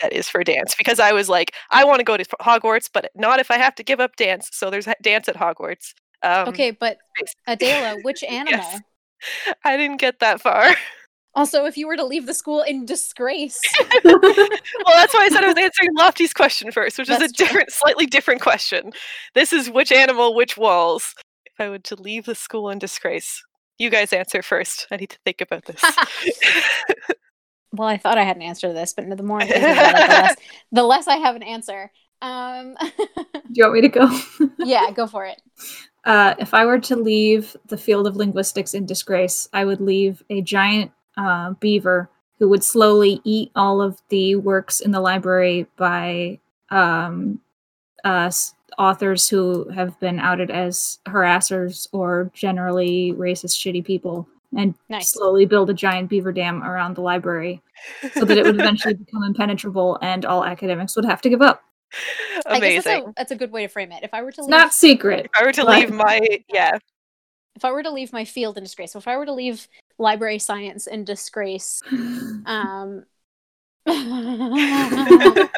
[0.01, 3.11] that is for dance because i was like i want to go to hogwarts but
[3.15, 6.71] not if i have to give up dance so there's dance at hogwarts um, okay,
[6.71, 6.99] but.
[7.47, 8.61] Adela, which animal?
[8.61, 8.81] Yes.
[9.65, 10.75] I didn't get that far.
[11.35, 13.59] Also, if you were to leave the school in disgrace,
[14.05, 17.47] well, that's why I said I was answering Lofty's question first, which is a true.
[17.47, 18.93] different, slightly different question.
[19.35, 21.15] This is which animal, which walls.
[21.47, 23.43] If I were to leave the school in disgrace,
[23.79, 24.87] you guys answer first.
[24.91, 25.83] I need to think about this.
[27.73, 29.95] well, I thought I had an answer to this, but the more I think about
[29.95, 30.37] it, the less,
[30.73, 31.91] the less I have an answer.
[32.21, 34.21] Um, Do you want me to go?
[34.59, 35.41] yeah, go for it.
[36.05, 40.23] Uh, if I were to leave the field of linguistics in disgrace, I would leave
[40.31, 45.67] a giant uh, beaver who would slowly eat all of the works in the library
[45.77, 46.39] by
[46.71, 47.41] um,
[48.05, 48.31] uh,
[48.79, 55.11] authors who have been outed as harassers or generally racist, shitty people, and Nice.
[55.11, 57.63] slowly build a giant beaver dam around the library
[58.13, 61.63] so that it would eventually become impenetrable and all academics would have to give up.
[62.47, 64.03] I guess that's a, that's a good way to frame it.
[64.03, 65.27] If I were to leave, not secret.
[65.27, 66.79] If I were to leave my yeah,
[67.55, 69.69] if I were to leave my field in disgrace, so if I were to leave
[70.03, 71.83] library science in disgrace,
[72.47, 73.05] um,
[73.87, 75.49] I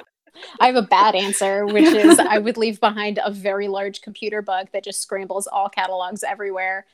[0.61, 4.69] have a bad answer, which is I would leave behind a very large computer bug
[4.73, 6.87] that just scrambles all catalogs everywhere.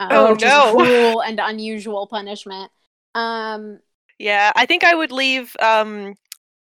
[0.00, 0.74] Um, Oh, no.
[0.76, 2.70] cruel and unusual punishment.
[3.14, 3.80] Um,
[4.18, 4.52] yeah.
[4.54, 5.56] I think I would leave.
[5.60, 6.14] Um,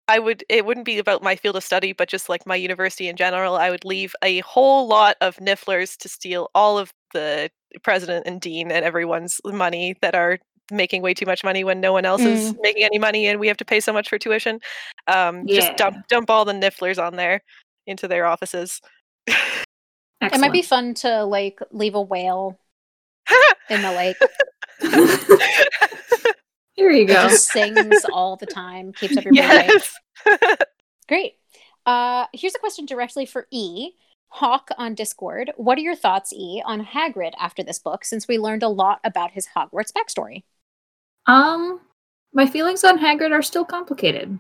[0.08, 0.44] I would.
[0.48, 3.56] It wouldn't be about my field of study, but just like my university in general.
[3.56, 7.50] I would leave a whole lot of nifflers to steal all of the
[7.82, 10.38] president and dean and everyone's money that are
[10.70, 13.46] making way too much money when no one else is making any money and we
[13.46, 14.60] have to pay so much for tuition.
[15.06, 17.40] Um, Just dump dump all the nifflers on there
[17.86, 18.80] into their offices.
[19.26, 22.58] it might be fun to like leave a whale
[23.70, 24.16] in the lake.
[26.76, 27.14] Here you It go.
[27.28, 29.82] just sings all the time, keeps everybody awake.
[30.26, 30.58] yes.
[31.08, 31.34] Great.
[31.84, 33.90] Uh, here's a question directly for E.
[34.28, 35.52] Hawk on Discord.
[35.56, 39.00] What are your thoughts, E, on Hagrid after this book, since we learned a lot
[39.04, 40.42] about his Hogwarts backstory?
[41.26, 41.80] Um,
[42.32, 44.38] my feelings on Hagrid are still complicated.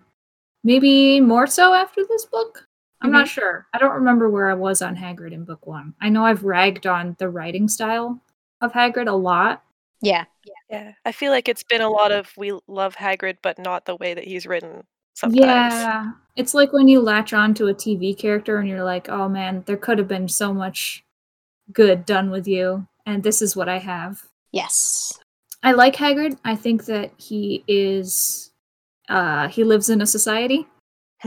[0.64, 2.66] Maybe more so after this book.
[3.00, 3.66] I'm not sure.
[3.72, 5.94] I don't remember where I was on Hagrid in book one.
[6.00, 8.20] I know I've ragged on the writing style
[8.60, 9.62] of Hagrid a lot.
[10.02, 10.24] Yeah.
[10.70, 13.96] Yeah, I feel like it's been a lot of we love Hagrid, but not the
[13.96, 14.82] way that he's written.
[15.14, 15.74] Sometimes.
[15.74, 16.10] Yeah.
[16.34, 19.62] It's like when you latch on to a TV character and you're like, oh man,
[19.66, 21.04] there could have been so much
[21.72, 24.22] good done with you, and this is what I have.
[24.52, 25.18] Yes.
[25.62, 26.38] I like Hagrid.
[26.44, 28.50] I think that he is
[29.08, 30.66] uh he lives in a society.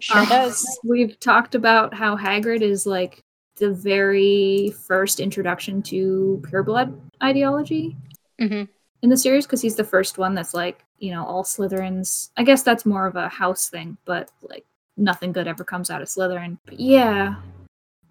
[0.00, 0.80] Sure Um, does.
[0.84, 3.22] We've talked about how Hagrid is like
[3.56, 7.96] the very first introduction to pureblood ideology
[8.40, 8.64] hmm
[9.02, 12.30] in the series because he's the first one that's like, you know, all Slytherins.
[12.36, 16.02] I guess that's more of a house thing, but like nothing good ever comes out
[16.02, 16.58] of Slytherin.
[16.66, 17.36] But yeah,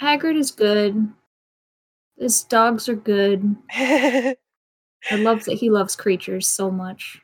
[0.01, 1.07] Hagrid is good.
[2.17, 3.55] His dogs are good.
[3.71, 4.35] I
[5.11, 7.21] love that he loves creatures so much.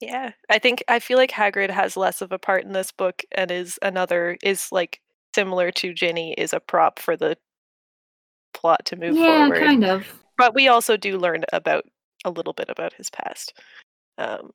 [0.00, 3.22] yeah, I think I feel like Hagrid has less of a part in this book
[3.32, 5.00] and is another is like
[5.34, 7.36] similar to Ginny is a prop for the
[8.52, 9.58] plot to move yeah, forward.
[9.58, 10.23] Yeah, kind of.
[10.36, 11.84] But we also do learn about
[12.24, 13.54] a little bit about his past.
[14.18, 14.50] Um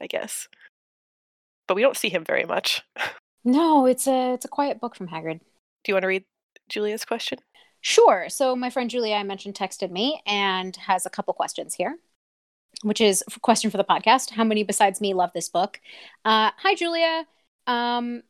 [0.00, 0.48] I guess.
[1.66, 2.82] But we don't see him very much.
[3.44, 5.38] No, it's a it's a quiet book from Hagrid.
[5.38, 6.24] Do you want to read
[6.68, 7.38] Julia's question?
[7.80, 8.28] Sure.
[8.28, 11.96] So my friend Julia, I mentioned, texted me and has a couple questions here,
[12.82, 14.30] which is a question for the podcast.
[14.30, 15.80] How many besides me love this book?
[16.24, 17.24] Uh, hi, Julia.
[17.66, 18.22] Um,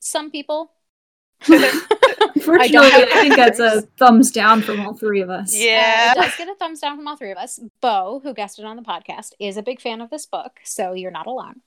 [0.00, 0.72] some people.
[2.46, 5.54] Unfortunately, I, have think that's a thumbs down from all three of us.
[5.56, 6.14] Yeah.
[6.16, 7.58] Uh, it does get a thumbs down from all three of us.
[7.80, 10.92] Bo, who guessed it on the podcast, is a big fan of this book, so
[10.92, 11.62] you're not alone.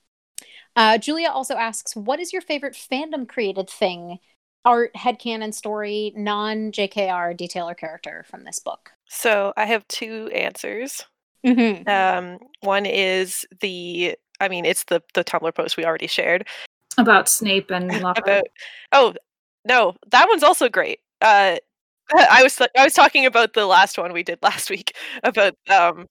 [0.76, 4.18] Uh, Julia also asks, "What is your favorite fandom created thing,
[4.64, 10.30] art, headcanon, story, non JKR detail or character from this book?" So I have two
[10.34, 11.04] answers.
[11.44, 11.88] Mm-hmm.
[11.88, 16.46] Um, one is the, I mean, it's the the Tumblr post we already shared
[16.96, 18.26] About Snape and Lockhart.
[18.26, 18.44] about.
[18.92, 19.14] Oh
[19.68, 21.00] no, that one's also great.
[21.20, 21.56] Uh,
[22.14, 26.06] I was I was talking about the last one we did last week about um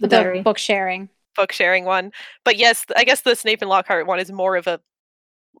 [0.00, 1.08] the The book sharing.
[1.36, 2.12] book sharing one.
[2.44, 4.80] But yes, I guess the Snape and Lockhart one is more of a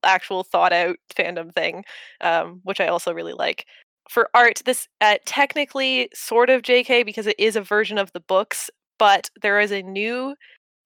[0.04, 1.84] actual thought out fandom thing,
[2.20, 3.66] um, which I also really like.
[4.10, 8.20] For art, this uh, technically sort of JK because it is a version of the
[8.20, 10.36] books, but there is a new,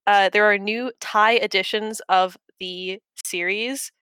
[0.07, 3.93] uh, there are new Thai editions of the series,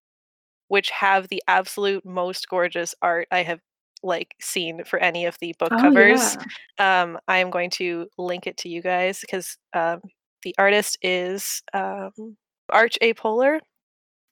[0.69, 3.61] which have the absolute most gorgeous art I have
[4.03, 6.37] like seen for any of the book Oh, covers
[6.79, 7.03] yeah.
[7.03, 10.01] um, I am going to link it to you guys because um,
[10.43, 12.37] the artist is um,
[12.71, 13.15] Arch A.
[13.15, 13.61] Polar,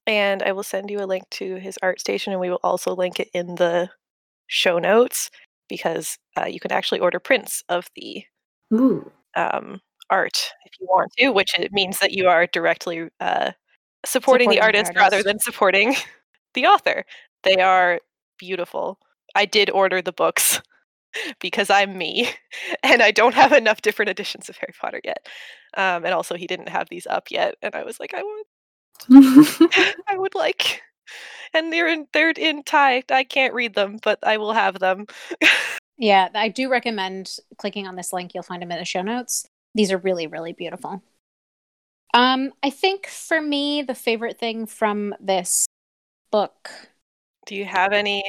[0.07, 2.95] and I will send you a link to his art station, and we will also
[2.95, 3.91] link it in the
[4.47, 5.31] show notes
[5.69, 8.25] because uh, you can actually order prints of the
[8.73, 9.11] Ooh.
[9.35, 13.51] um, art if you want to, which it means that you are directly uh,
[14.05, 15.97] supporting, Supporting the the artist rather than supporting
[16.57, 17.05] the author.
[17.45, 18.01] They are
[18.39, 18.99] beautiful.
[19.37, 20.61] I did order the books
[21.41, 22.29] because I'm me
[22.83, 25.29] and I don't have enough different editions of Harry Potter yet.
[25.77, 28.47] Um, and also, he didn't have these up yet, and I was like, I want,
[30.09, 30.83] I would like,
[31.53, 33.05] and they're in they're in Thai.
[33.11, 35.07] I can't read them, but I will have them.
[35.99, 38.33] Yeah, I do recommend clicking on this link.
[38.35, 39.47] You'll find them in the show notes.
[39.75, 41.03] These are really, really beautiful.
[42.15, 45.66] Um, I think for me, the favorite thing from this
[46.31, 46.71] book,
[47.47, 48.23] Do you have any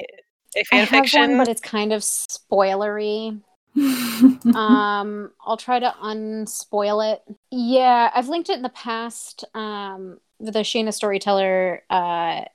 [0.56, 1.36] a I fan have fiction?
[1.36, 3.42] one, but it's kind of spoilery.
[4.54, 7.22] um, I'll try to unspoil it.
[7.52, 9.44] Yeah, I've linked it in the past.
[9.54, 12.46] Um, the Shayna Storyteller uh,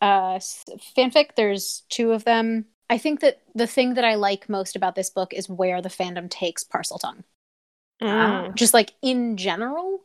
[0.00, 0.38] uh,
[0.96, 1.36] fanfic.
[1.36, 2.66] There's two of them.
[2.90, 5.90] I think that the thing that I like most about this book is where the
[5.90, 7.24] fandom takes Parseltongue.
[8.00, 10.00] Mm, Just like in general,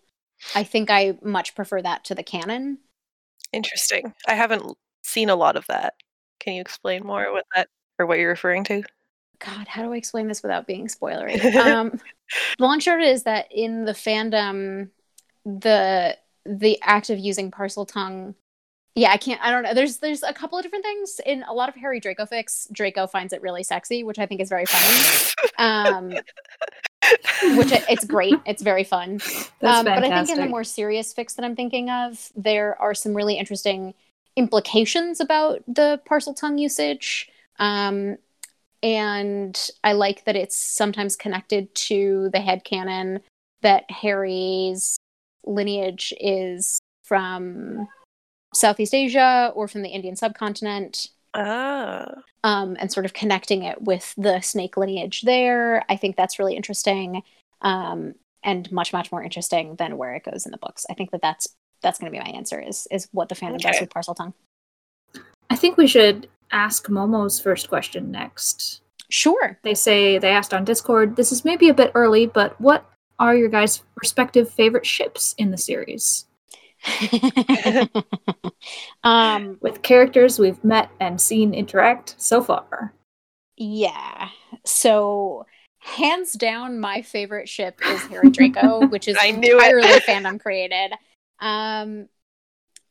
[0.54, 2.80] I think I much prefer that to the canon.
[3.54, 4.14] Interesting.
[4.28, 5.94] I haven't seen a lot of that.
[6.40, 8.84] Can you explain more what that or what you're referring to?
[9.40, 11.44] God, how do I explain this without being spoilery?
[11.56, 12.00] um,
[12.60, 14.90] long short is that in the fandom,
[15.46, 18.36] the the act of using Parseltongue,
[18.96, 19.42] yeah, I can't.
[19.44, 19.74] I don't know.
[19.74, 22.72] There's there's a couple of different things in a lot of Harry Draco fics.
[22.72, 25.32] Draco finds it really sexy, which I think is very funny.
[25.58, 26.14] Um,
[27.58, 28.36] which it, it's great.
[28.46, 29.20] It's very fun.
[29.62, 32.94] Um, but I think in the more serious fix that I'm thinking of, there are
[32.94, 33.96] some really interesting
[34.36, 37.30] implications about the Parseltongue usage.
[37.58, 38.18] Um,
[38.84, 43.22] and I like that it's sometimes connected to the head headcanon
[43.62, 44.98] that Harry's
[45.46, 47.88] lineage is from
[48.54, 51.08] Southeast Asia or from the Indian subcontinent.
[51.36, 52.14] Ah.
[52.44, 55.84] Um, and sort of connecting it with the snake lineage there.
[55.90, 57.24] I think that's really interesting
[57.62, 60.86] um, and much, much more interesting than where it goes in the books.
[60.90, 61.48] I think that that's
[61.82, 64.34] that's going to be my answer is is what the fandom does with Parseltongue.
[65.50, 68.82] I think we should ask Momo's first question next.
[69.10, 69.60] Sure.
[69.64, 71.16] They say they asked on Discord.
[71.16, 75.52] This is maybe a bit early, but what are your guys' respective favorite ships in
[75.52, 76.25] the series?
[79.04, 82.94] um, With characters we've met and seen interact so far.
[83.58, 84.30] yeah.
[84.66, 85.46] So
[85.80, 89.64] hands down, my favorite ship is Harry Draco, which is I knew it.
[89.64, 90.94] entirely fandom created.
[91.40, 92.08] Um,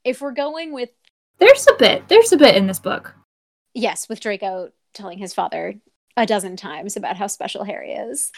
[0.04, 0.90] if we're going with
[1.38, 2.08] There's a bit.
[2.08, 3.14] There's a bit in this book.
[3.74, 5.74] yes, with Draco telling his father
[6.16, 8.30] a dozen times about how special Harry is.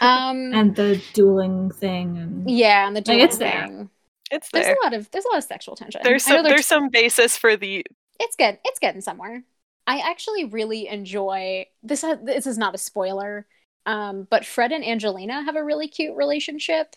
[0.00, 3.90] Um, And the dueling thing and yeah, and the Like, dueling
[4.30, 4.62] it's there.
[4.64, 6.00] There's a lot of there's a lot of sexual tension.
[6.04, 7.84] There's some there's some basis for the
[8.20, 8.58] it's good.
[8.64, 9.42] It's getting somewhere.
[9.86, 12.04] I actually really enjoy this.
[12.22, 13.46] This is not a spoiler,
[13.86, 16.94] um, but Fred and Angelina have a really cute relationship,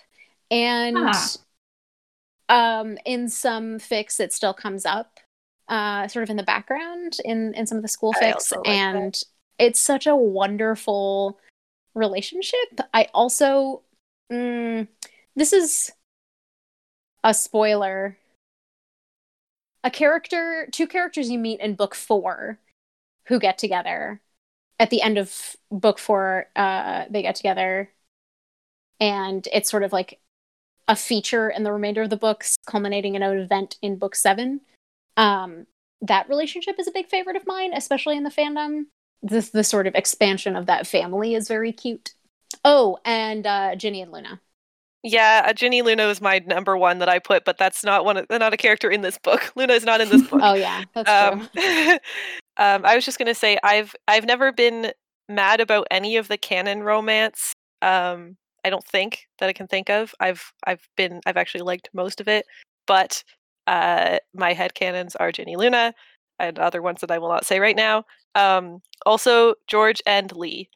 [0.50, 1.36] and Ah.
[2.50, 5.20] um, in some fix it still comes up,
[5.70, 8.66] uh, sort of in the background in in some of the school I also like
[8.66, 8.72] that.
[8.72, 9.24] and
[9.58, 11.40] it's such a wonderful
[11.94, 12.80] relationship.
[12.94, 13.84] I also,
[14.32, 14.88] mm,
[15.36, 15.92] this is
[17.24, 18.18] a spoiler.
[19.84, 22.60] A character two characters you meet in book four
[23.26, 24.22] who get together.
[24.80, 27.92] At the end of book four uh they get together.
[29.00, 30.20] And it's sort of like
[30.88, 34.62] a feature in the remainder of the books culminating in an event in book seven.
[35.18, 35.66] Um
[36.02, 38.86] that relationship is a big favorite of mine especially in the fandom.
[39.24, 42.14] This the sort of expansion of that family is very cute.
[42.64, 44.42] Oh and uh ginny and luna
[45.04, 45.46] yeah.
[45.48, 48.18] uh, Ginny Luna was my number one that I put, but that's not one.
[48.18, 49.52] Of, not a character in this book.
[49.56, 50.42] Luna is not in this book.
[50.44, 51.92] oh yeah that's um, true
[52.58, 54.92] um, I was just gonna say I've I've never been
[55.30, 57.54] mad about any of the canon romance.
[57.82, 60.14] Um, I don't think that I can think of.
[60.20, 62.46] I've I've been I've actually liked most of it,
[62.88, 63.24] but
[63.68, 65.94] uh, my head canons are Ginny Luna
[66.40, 68.04] and other ones that I will not say right now.
[68.36, 70.70] Um, also George and Lee,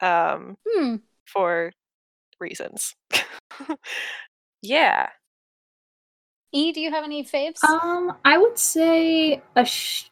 [0.00, 1.72] um, hmm for
[2.40, 2.94] reasons.
[4.62, 5.08] yeah.
[6.52, 10.10] e do you have any faves Um, I would say a sh-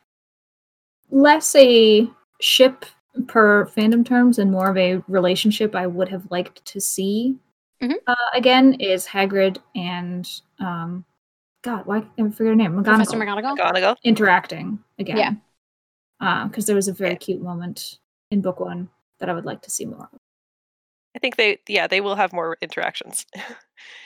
[1.11, 2.09] less a
[2.41, 2.85] ship
[3.29, 7.37] per fandom terms and more of a relationship I would have liked to see.
[7.83, 7.95] Mhm.
[8.07, 10.29] Uh, again, is Hagrid and
[10.61, 11.05] um,
[11.63, 12.83] God, why I forget her name?
[12.83, 13.97] professor McGonagall mcgonagall McGonagall.
[14.05, 15.17] interacting again.
[16.21, 16.47] Yeah.
[16.49, 17.17] because there was a very Yeah.
[17.19, 17.99] cute moment
[18.31, 20.09] in book one that I would like to see more.
[21.15, 23.27] I think they yeah they will have more interactions.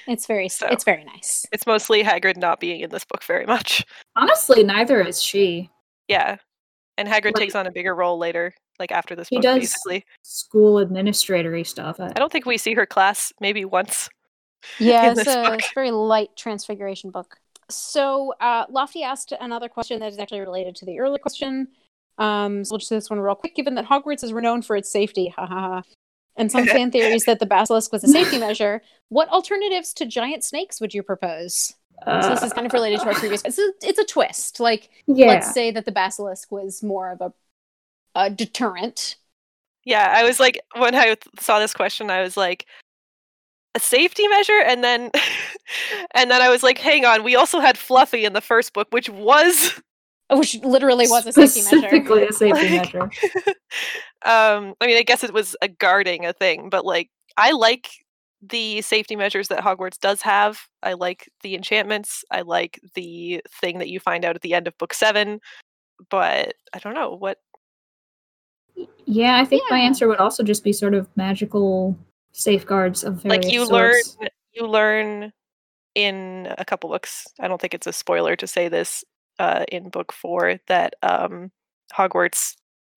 [0.07, 0.67] It's very So.
[0.69, 1.45] it's very nice.
[1.53, 3.85] it's mostly Hagrid not being in this book very much.
[4.17, 5.71] Honestly, neither is she.
[6.09, 6.37] Yeah.
[6.97, 9.59] And Hagrid Like- takes on a bigger role later, like after this He book, does.
[9.61, 10.05] basically.
[10.23, 12.01] School administratory stuff.
[12.01, 14.09] I don't think we see her class maybe once.
[14.79, 17.37] Yeah, it's a, it's a very light transfiguration book.
[17.69, 21.69] So uh, Lofty asked another question that is actually related to the earlier question.
[22.19, 23.55] Um, so we'll just do this one real quick.
[23.55, 25.83] Given that Hogwarts is renowned for its safety, ha ha ha,
[26.37, 30.45] and some fan theories that the basilisk was a safety measure, what alternatives to giant
[30.45, 31.75] snakes would you propose?
[32.05, 33.43] so this is kind of uh, related to our previous.
[33.45, 34.61] It's a, it's a twist.
[34.61, 35.29] Like yeah.
[35.29, 37.33] let's say that the basilisk was more of a,
[38.15, 39.17] a deterrent.
[39.85, 42.67] Yeah, I was like, when I saw this question, I was like,
[43.77, 45.11] a safety measure, and then,
[46.15, 48.89] and then I was like, hang on, we also had Fluffy in the first book,
[48.91, 49.81] which was,
[50.31, 51.89] oh, Which literally was a safety measure.
[51.89, 53.11] Specifically a safety Like- measure.
[54.27, 57.89] um, I mean, I guess it was a guarding a thing, but like, I like
[58.43, 60.59] the safety measures that Hogwarts does have.
[60.83, 62.25] I like the enchantments.
[62.31, 65.41] I like the thing that you find out at the end of book seven,
[66.11, 67.39] but I don't know what.
[69.07, 71.97] Yeah, I think my answer would also just be sort of magical
[72.37, 74.03] safeguards of various like you learn
[74.53, 75.33] you learn
[75.95, 79.03] in a couple books i don't think it's a spoiler to say this
[79.39, 81.51] uh, in book four that um,
[81.95, 82.57] hogwarts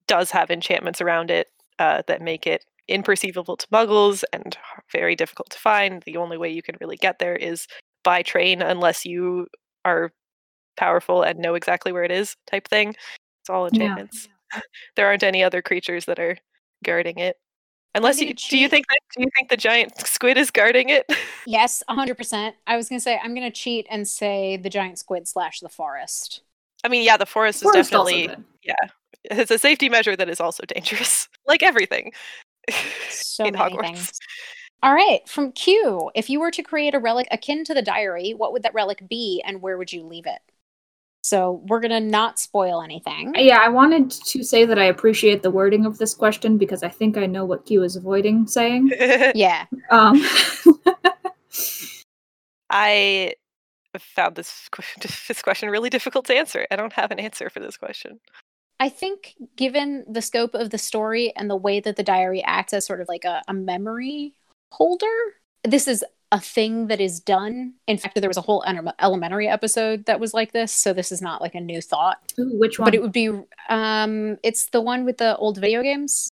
[0.10, 1.48] does have enchantments around it
[1.78, 4.58] uh, that make it imperceivable to muggles and
[4.92, 7.68] very difficult to find the only way you can really get there is
[8.04, 9.48] by train unless you
[9.86, 10.12] are
[10.76, 13.82] powerful and know exactly where it is type thing it's all Yeah.
[13.82, 14.28] enchantments
[14.96, 16.36] there aren't any other creatures that are
[16.84, 17.38] guarding it
[17.94, 20.90] unless gonna you do you think that do you think the giant squid is guarding
[20.90, 21.06] it
[21.46, 22.54] Yes, 100%.
[22.68, 25.62] I was going to say, I'm going to cheat and say the giant squid slash
[25.62, 26.42] the forest.
[26.84, 28.92] I mean, yeah, the forest is Forest also definitely good.
[29.24, 32.12] It's a safety measure that is also dangerous, like everything
[33.08, 33.82] So in many Hogwarts.
[33.82, 34.20] things.
[34.82, 38.32] All right, from Q, if you were to create a relic akin to the diary,
[38.32, 40.40] what would that relic be and where would you leave it?
[41.22, 43.34] So we're gonna not spoil anything.
[43.36, 46.90] Yeah, I wanted to say that I appreciate the wording of this question because I
[46.90, 48.92] think I know what Q is avoiding saying.
[49.36, 49.66] Yeah.
[49.90, 50.24] Um,
[52.70, 53.34] I
[53.98, 54.70] found this
[55.28, 56.66] this question really difficult to answer.
[56.72, 58.20] I don't have an answer for this question.
[58.80, 62.74] I think, given the scope of the story and the way that the diary acts
[62.74, 64.34] as sort of like a, a memory
[64.72, 65.06] holder,
[65.64, 67.74] this is a thing that is done.
[67.88, 71.12] In fact, there was a whole ele- elementary episode that was like this, so this
[71.12, 72.20] is not like a new thought.
[72.40, 72.86] ooh, which one?
[72.86, 73.30] But it would be,
[73.68, 76.30] um, it's the one with the old video games.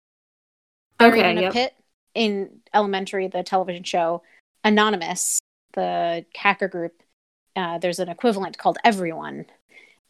[0.97, 1.53] Buried okay, in a yep.
[1.53, 1.73] pit
[2.13, 4.23] in elementary, the television show
[4.63, 5.39] Anonymous,
[5.73, 7.01] the hacker group.
[7.55, 9.45] Uh, there's an equivalent called Everyone,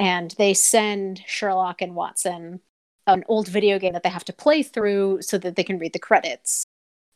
[0.04, 2.60] and they send Sherlock and Watson
[3.08, 5.94] an old video game that they have to play through so that they can read
[5.94, 6.66] the credits.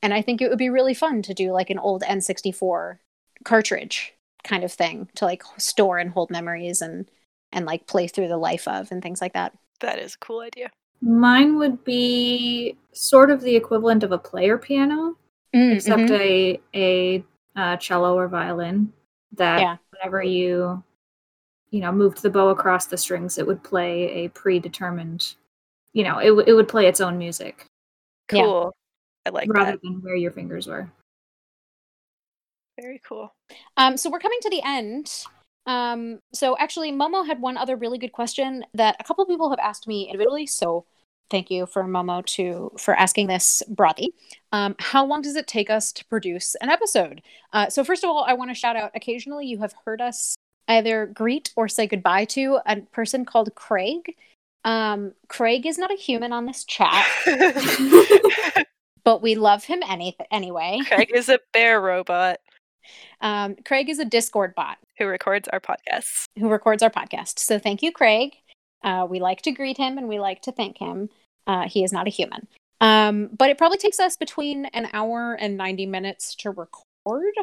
[0.02, 3.00] And I think it would be really fun to do like an old N64
[3.44, 4.14] cartridge
[4.44, 7.10] kind of thing to like store and hold memories and
[7.52, 9.54] and like play through the life of and things like that.
[9.82, 10.72] That is a cool idea.
[11.02, 15.18] Mine would be sort of the equivalent of a player piano,
[15.54, 16.20] except Mhm.
[16.20, 17.26] a a
[17.56, 18.94] uh, cello or violin.
[19.34, 19.78] That Yeah.
[19.92, 20.84] whenever you
[21.72, 25.36] you know moved the bow across the strings, it would play a predetermined.
[25.94, 27.66] You know, it w- it would play its own music
[28.32, 28.44] Yeah.
[28.44, 28.76] Cool.
[29.26, 29.82] I like rather that.
[29.82, 30.90] than where your fingers were.
[32.80, 33.34] Very cool.
[33.78, 35.24] Um, so we're coming to the end.
[35.66, 39.50] Um, so actually, Momo had one other really good question that a couple of people
[39.50, 40.46] have asked me individually.
[40.46, 40.86] So
[41.30, 44.14] thank you for Momo to for asking this broadly.
[44.52, 47.22] Um, how long does it take us to produce an episode?
[47.52, 48.92] Uh, so first of all, I want to shout out.
[48.96, 50.36] Occasionally, you have heard us
[50.68, 54.16] either greet or say goodbye to a person called Craig.
[54.66, 57.06] Um, Craig is not a human on this chat,
[59.04, 60.80] but we love him any- anyway.
[60.88, 62.40] Craig is a bear robot
[63.22, 64.78] Um, Craig is a Discord bot.
[64.98, 66.26] who records our podcasts.
[66.38, 67.40] who records our podcast.
[67.40, 68.36] So thank you, Craig.
[68.84, 71.10] Uh, we like to greet him and we like to thank him.
[71.46, 72.48] Uh, he is not a human.
[72.82, 77.34] Um, but it probably takes us between an hour and 90 minutes to record.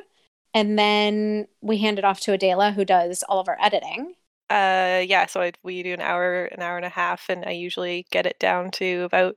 [0.55, 4.15] And then we hand it off to Adela, who does all of our editing.
[4.49, 7.51] Uh, yeah, so I, we do an hour, an hour and a half, and I
[7.51, 9.37] usually get it down to about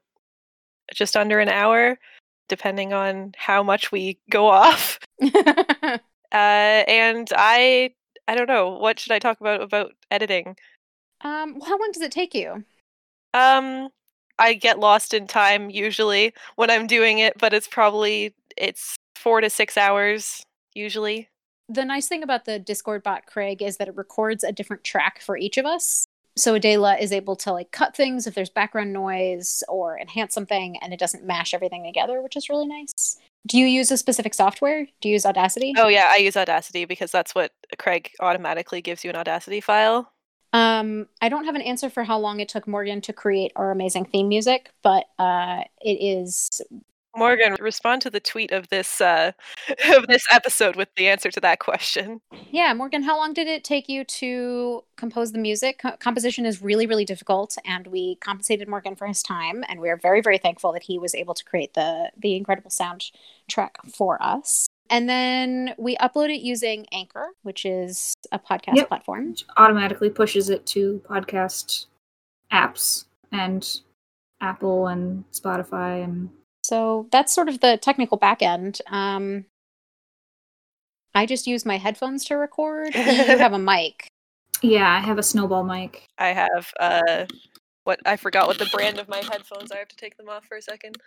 [0.94, 1.98] just under an hour,
[2.48, 5.00] depending on how much we go off.
[6.32, 7.92] Uh, and I,
[8.28, 10.58] I don't know, what should I talk about about editing?
[11.22, 12.66] um, well, how long does it take you?
[13.34, 13.90] Um,
[14.38, 19.42] I get lost in time usually when I'm doing it, but it's probably it's four
[19.42, 20.44] to six hours
[20.78, 21.30] usually.
[21.70, 25.20] The nice thing about the Discord bot, Craig, is that it records a different track
[25.22, 26.06] for each of us.
[26.38, 30.78] So Adela is able to like cut things if there's background noise or enhance something,
[30.82, 33.18] and it doesn't mash everything together, which is really nice.
[33.48, 34.86] Do you use a specific software?
[35.02, 35.74] Do you use Audacity?
[35.78, 40.14] Oh yeah, I use Audacity because that's what Craig automatically gives you an Audacity file.
[40.54, 43.72] Um, I don't have an answer for how long it took Morgan to create our
[43.72, 46.62] amazing theme music, but uh, it is
[47.18, 49.32] Morgan, respond to the tweet of this uh,
[49.96, 52.22] of this episode with the answer to that question.
[52.52, 52.74] yeah.
[52.74, 55.80] Morgan, how long did it take you to compose the music?
[55.80, 59.90] Co- composition is really, really difficult, and we compensated Morgan for his time, and we
[59.90, 64.22] are very, very thankful that he was able to create the the incredible soundtrack for
[64.22, 64.68] us.
[64.90, 68.88] And then we upload it using Anchor, which is a podcast Yep.
[68.88, 69.32] platform.
[69.32, 71.88] Which automatically pushes it to podcast
[72.54, 73.04] apps
[73.34, 73.68] and
[74.40, 76.30] Apple and Spotify and
[76.68, 78.82] So that's sort of the technical back end.
[78.92, 79.46] Um,
[81.16, 82.94] I just use my headphones to record.
[82.94, 84.08] you have a mic.
[84.62, 86.04] yeah, I have a snowball mic.
[86.18, 87.26] I have uh,
[87.86, 89.72] what I forgot what the brand of my headphones.
[89.72, 90.98] I have to take them off for a second.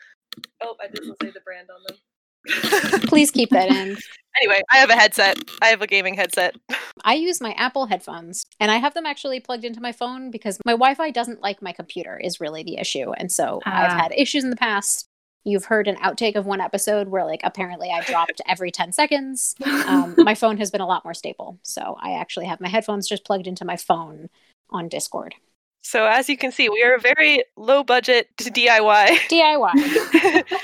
[0.62, 3.00] Oh, I didn't say the brand on them.
[3.08, 3.98] Please keep that in.
[4.40, 5.38] anyway, I have a headset.
[5.60, 6.56] I have a gaming headset.
[7.04, 10.58] I use my Apple headphones and I have them actually plugged into my phone because
[10.64, 13.12] my Wi Fi doesn't like my computer, is really the issue.
[13.12, 13.98] And so I've Ah.
[14.04, 15.06] had issues in the past.
[15.44, 19.54] You've heard an outtake of one episode where, like, apparently I dropped every 10 seconds.
[19.64, 21.58] Um, my phone has been a lot more stable.
[21.62, 24.28] So I actually have my headphones just plugged into my phone
[24.70, 25.34] on Discord.
[25.82, 29.72] So as you can see, we are a very low budget DIY DIY.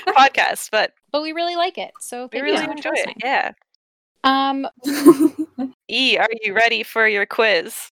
[0.09, 1.91] podcast, but but we really like it.
[1.99, 3.17] So we really you so enjoy for it.
[3.23, 3.51] Yeah.
[4.23, 4.67] Um,
[5.89, 7.91] E, are you ready for your quiz?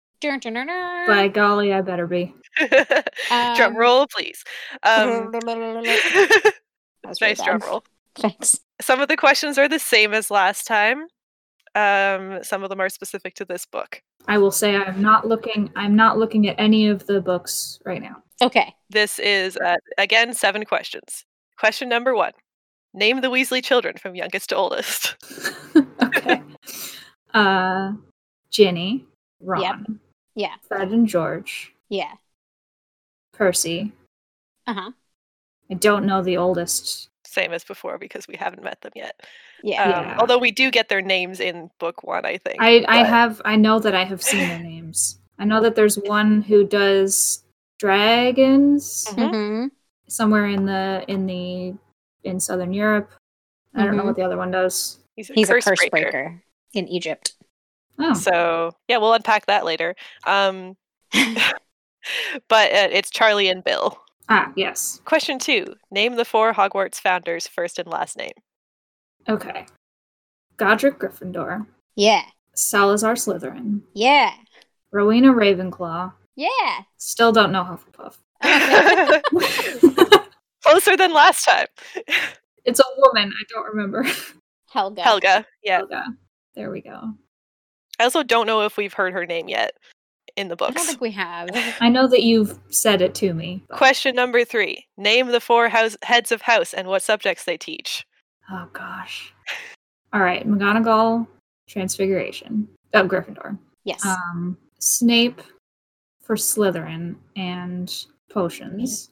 [1.07, 2.33] By golly, I better be.
[2.59, 4.43] drum Um, roll, please.
[4.83, 5.31] Um,
[7.07, 7.83] that was really nice drum roll.
[8.15, 8.59] Thanks.
[8.81, 11.07] Some of the questions are the same as last time.
[11.75, 14.01] Um, some of them are specific to this book.
[14.27, 15.71] I will say I'm not looking.
[15.75, 18.17] I'm not looking at any of the books right now.
[18.41, 18.73] Okay.
[18.89, 21.23] This is uh, again seven questions.
[21.57, 22.33] Question number one:
[22.93, 25.15] Name the Weasley children from youngest to oldest.
[26.03, 26.41] okay.
[27.33, 27.93] Uh,
[28.49, 29.05] Ginny,
[29.39, 29.99] Ron,
[30.35, 30.55] Yeah.
[30.67, 32.13] Fred and George, Yeah.
[33.33, 33.91] Percy.
[34.65, 34.91] Uh huh.
[35.69, 37.09] I don't know the oldest.
[37.25, 39.19] Same as before because we haven't met them yet.
[39.63, 39.83] Yeah.
[39.83, 40.15] Um, Yeah.
[40.19, 42.57] Although we do get their names in book one, I think.
[42.61, 45.19] I I have I know that I have seen their names.
[45.39, 47.43] I know that there's one who does
[47.79, 49.29] dragons Mhm.
[49.31, 49.67] hmm
[50.09, 51.75] somewhere in the in the
[52.23, 53.11] in southern Europe.
[53.75, 54.07] I don't know Mhm.
[54.07, 54.99] what the other one does.
[55.15, 56.11] He's a He's curse, a curse breaker.
[56.11, 56.43] breaker.
[56.73, 57.33] in Egypt.
[57.97, 59.95] Oh, So yeah, we'll unpack that later.
[60.25, 60.75] Um,
[62.49, 63.97] but uh, it's Charlie and Bill.
[64.29, 65.01] Ah, yes.
[65.05, 68.31] Question two: Name the four Hogwarts founders' first and last name.
[69.29, 69.65] Okay.
[70.57, 71.65] Godric Gryffindor,
[71.95, 72.23] Yeah.
[72.55, 74.33] Salazar Slytherin, Yeah.
[74.91, 76.13] Rowena Ravenclaw.
[76.35, 76.81] Yeah.
[76.97, 78.17] Still don't know Hufflepuff.
[78.43, 79.21] Okay.
[80.63, 81.67] Closer than last time.
[82.65, 83.31] it's a woman.
[83.31, 84.05] I don't remember.
[84.71, 85.01] Helga.
[85.01, 85.45] Helga.
[85.63, 85.77] Yeah.
[85.77, 86.03] Helga.
[86.55, 87.13] There we go.
[87.99, 89.73] I also don't know if we've heard her name yet
[90.37, 90.69] in the book.
[90.69, 91.49] I don't think we have.
[91.81, 93.63] I know that you've said it to me.
[93.67, 97.57] but- Question number three: Name the four house heads of house and what subjects they
[97.57, 98.05] teach.
[98.49, 99.33] Oh gosh.
[100.13, 101.27] All right, McGonagall,
[101.67, 102.67] Transfiguration.
[102.93, 103.57] Oh, Gryffindor.
[103.83, 104.05] Yes.
[104.05, 105.41] Um, Snape
[106.21, 107.93] for Slytherin and
[108.31, 109.09] potions.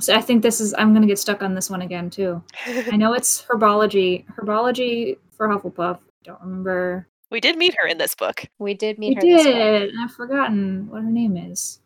[0.00, 0.74] So I think this is.
[0.76, 2.42] I'm gonna get stuck on this one again too.
[2.66, 4.24] I know it's herbology.
[4.36, 5.98] Herbology for Hufflepuff.
[6.24, 7.06] Don't remember.
[7.34, 8.46] We did meet her in this book.
[8.58, 9.52] we did We meet her this way.
[9.52, 9.90] did.
[9.90, 11.80] and I've forgotten what her name is.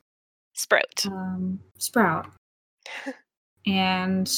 [0.52, 1.06] Sprout.
[1.06, 2.26] Um, Sprout.
[3.66, 4.30] and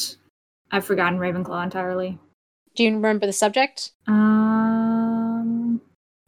[0.71, 2.19] I've forgotten Ravenclaw entirely.
[2.77, 3.91] Do you remember the subject?
[4.07, 5.81] Um,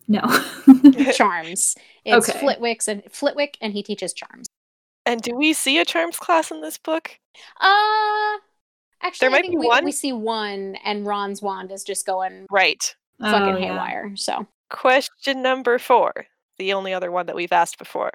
[0.08, 0.20] no.
[1.14, 1.76] Charms.
[2.04, 2.38] It's Okay.
[2.40, 4.46] Flitwick's and Flitwick, and he teaches charms.
[5.06, 7.18] And do we see a charms class in this book?
[7.60, 8.38] Uh
[9.02, 9.84] actually, might I think be we, one.
[9.84, 12.94] we see one, and Ron's wand is just going Right.
[13.20, 13.72] fucking Oh, yeah.
[13.72, 14.12] haywire.
[14.16, 16.26] So Question number four,
[16.58, 18.10] the only other one that we've asked before.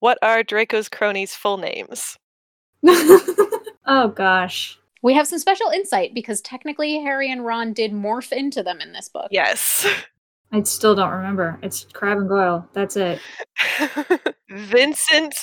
[0.00, 2.18] What are Draco's cronies' full names?
[2.86, 4.78] oh gosh.
[5.02, 8.92] we have some special insight because technically Harry and Ron did morph into them in
[8.92, 9.28] this book.
[9.30, 9.86] Yes.
[10.52, 11.58] I still don't remember.
[11.62, 12.68] It's Crabbe and Goyle.
[12.74, 13.18] That's it.
[14.50, 15.34] Vincent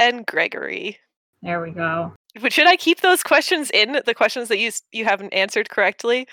[0.00, 0.98] and Gregory.
[1.42, 2.12] There we go.
[2.40, 4.00] But should I keep those questions in?
[4.04, 6.26] The questions that you you haven't answered correctly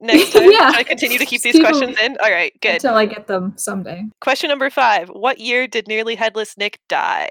[0.00, 0.50] next time?
[0.50, 0.70] Yeah.
[0.70, 2.16] Should I continue to keep these keep 'em questions in?
[2.22, 2.74] All right, good.
[2.74, 4.04] Until I get them someday.
[4.20, 5.08] Question number five.
[5.08, 7.28] What year did nearly headless Nick die?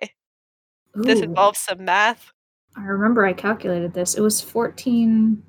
[0.93, 2.32] This involves some math.
[2.78, 4.16] I remember I calculated this.
[4.16, 5.41] It was 14.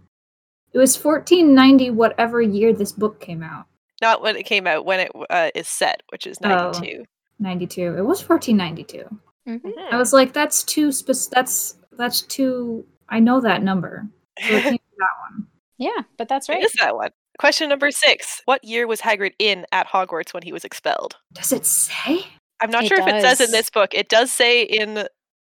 [0.72, 3.66] It was 1490, whatever year this book came out.
[4.02, 6.48] Not when it came out, when it uh, is set, which is Oh.
[6.72, 7.04] 92.
[7.38, 7.96] 92.
[7.96, 9.04] It was 1492.
[9.48, 9.60] Mhm.
[9.62, 9.92] Mhm.
[9.92, 12.84] I was like, that's too spec- That's that's too.
[13.08, 14.06] I know that number.
[14.40, 15.46] So it can't that one.
[15.78, 16.62] Yeah, but that's right.
[16.62, 17.10] is that one.
[17.38, 18.40] Question number six.
[18.46, 21.16] What year was Hagrid in at Hogwarts when he was expelled?
[21.34, 22.24] Does it say?
[22.60, 23.92] I'm not It sure if it says in this book.
[23.92, 25.06] It does say in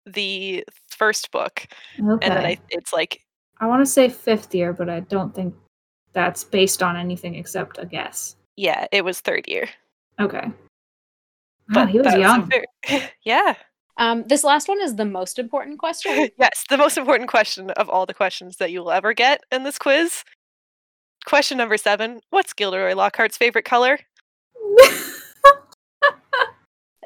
[0.08, 1.68] the first book,
[2.00, 2.10] Okay.
[2.28, 3.22] and then I, it's like
[3.60, 5.54] I want to say fifth year, but I don't think
[6.14, 8.36] that's based on anything except a guess.
[8.56, 9.68] yeah, it was third year.
[10.20, 10.44] Okay.
[10.48, 10.54] Wow,
[11.70, 12.52] But he was that a young.
[13.24, 13.56] yeah.
[13.98, 16.30] Um, this last one is the most important question.
[16.38, 19.64] yes, the most important question of all the questions that you will ever get in
[19.64, 20.24] this quiz.
[21.26, 22.20] Question number seven.
[22.30, 24.00] What's Gilderoy Lockhart's favorite color?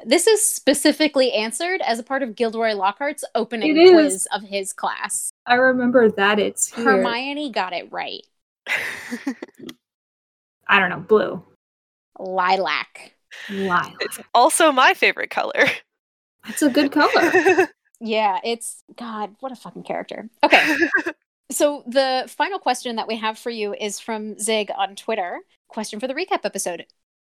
[0.04, 5.30] This is specifically answered as a part of Gilderoy Lockhart's opening quiz of his class.
[5.46, 6.84] I remember that it's here.
[6.84, 8.22] Hermione got it right.
[10.68, 11.42] I don't know, blue.
[12.18, 13.12] Lilac.
[13.50, 13.94] Lilac.
[14.00, 15.52] it's also my favorite color.
[16.46, 17.68] That's a good color.
[18.02, 20.30] Yeah, it's God, what a fucking character.
[20.42, 20.74] Okay.
[21.50, 25.40] so the final question that we have for you is from Zig on Twitter.
[25.68, 26.86] Question for the recap episode.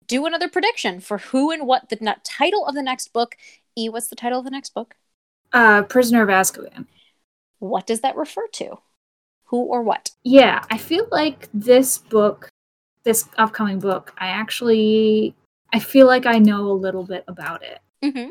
[0.08, 3.38] Do another prediction for who and what the n- title of the next book.
[3.78, 4.96] E, what's the title of the next book?
[5.54, 6.86] uh, Prisoner of Azkaban.
[7.60, 8.80] What does that refer to?
[9.46, 10.12] Who or what?
[10.24, 12.50] Yeah, I feel like this book,
[13.04, 15.34] this upcoming book, I actually,
[15.74, 17.80] I feel like I know a little bit about it.
[18.04, 18.30] Mm-hmm.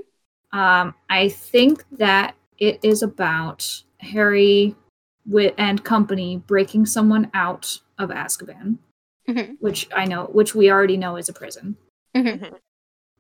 [0.53, 4.75] Um, I think that it is about Harry
[5.29, 8.79] wi- and company breaking someone out of Azkaban,
[9.29, 9.55] Mm-hmm.
[9.59, 11.77] which I know, which we already know is a prison.
[12.15, 12.55] Mhm.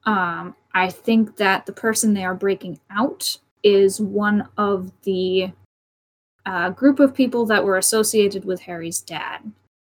[0.04, 5.50] Um, I think that the person they are breaking out is one of the
[6.44, 9.50] uh, group of people that were associated with Harry's dad.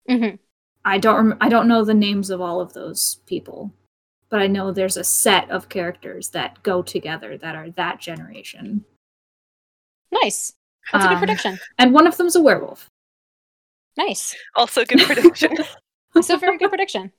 [0.08, 0.36] Mm-hmm.
[0.82, 3.70] I don't rem- I don't know the names of all of those people,
[4.30, 8.84] but I know there's a set of characters that go together that are that generation.
[10.22, 10.52] Nice.
[10.92, 11.58] That's a good Um, prediction.
[11.78, 12.88] And one of them's a werewolf.
[13.96, 14.34] Nice.
[14.54, 15.56] also, good prediction.
[16.16, 17.12] It's a very good prediction.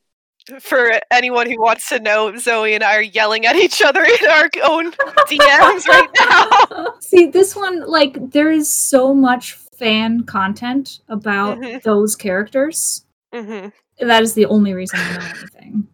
[0.60, 4.28] for anyone who wants to know, Zoe and I are yelling at each other in
[4.28, 4.92] our own
[5.30, 6.96] DMs right now.
[7.00, 11.84] See, this one, like, there is so much fan content about Mhm.
[11.84, 13.06] those characters.
[13.32, 13.68] hmm
[14.00, 15.88] That is the only reason I know anything.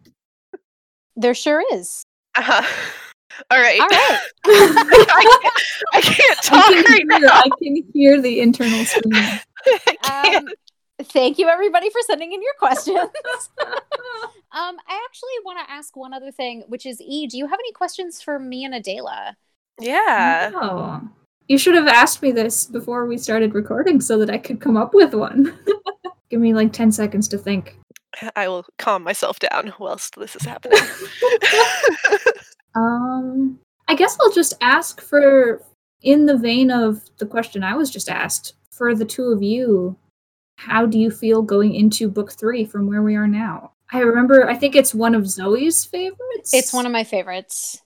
[1.16, 2.04] There sure is.
[2.36, 2.62] Uh-huh.
[3.50, 3.80] All right.
[3.80, 4.20] All right.
[4.46, 5.54] I, can't,
[5.94, 7.28] I can't I talk can, right hear, now.
[7.28, 9.40] I can hear the internal screaming.
[10.10, 10.48] Um,
[11.02, 12.98] thank you everybody for sending in your questions.
[12.98, 17.58] um, I actually want to ask one other thing, which is E, do you have
[17.58, 19.36] any questions for me and Adela?
[19.80, 20.50] yeah.
[20.54, 21.00] Oh.
[21.48, 24.76] You should have asked me this before we started recording so that I could come
[24.76, 25.56] up with one.
[26.28, 27.78] Give me like 10 seconds to think.
[28.34, 30.78] I will calm myself down whilst this is happening.
[32.76, 33.58] Um,
[33.88, 35.62] I guess I'll just ask for,
[36.02, 39.96] in the vein of the question I was just asked, for the two of you,
[40.56, 43.72] how do you feel going into book three from where we are now?
[43.92, 46.52] I remember, I think it's one of Zoe's favorites.
[46.52, 47.80] It's one of my favorites.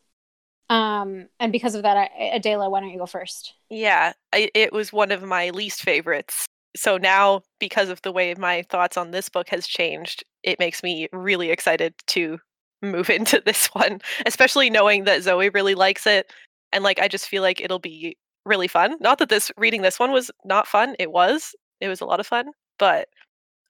[0.69, 3.55] Um, and because of that, I, Adela, why don't you go first?
[3.71, 6.47] yeah, I, it was one of my least favorites.
[6.77, 10.83] So now, because of the way my thoughts on this book has changed, it makes
[10.83, 12.39] me really excited to
[12.83, 16.33] move into this one, especially knowing that Zoe really likes it.
[16.73, 18.97] And like, I just feel like it'll be really fun.
[19.01, 20.95] Not that this reading this one was not fun.
[20.99, 21.55] It was.
[21.81, 22.53] It was a lot of fun.
[22.79, 23.09] But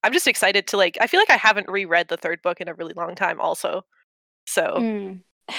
[0.04, 0.96] I'm just excited to like.
[1.00, 3.40] I feel like I haven't reread the third book in a really long time.
[3.40, 3.84] Also,
[4.46, 5.20] so Mm.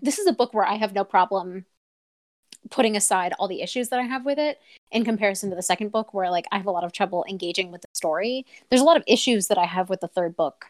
[0.00, 1.66] This is a book where I have no problem
[2.70, 4.60] putting aside all the issues that I have with it
[4.92, 7.70] in comparison to the second book, where like I have a lot of trouble engaging
[7.72, 8.46] with the story.
[8.68, 10.66] There's a lot of issues that I have with the third book.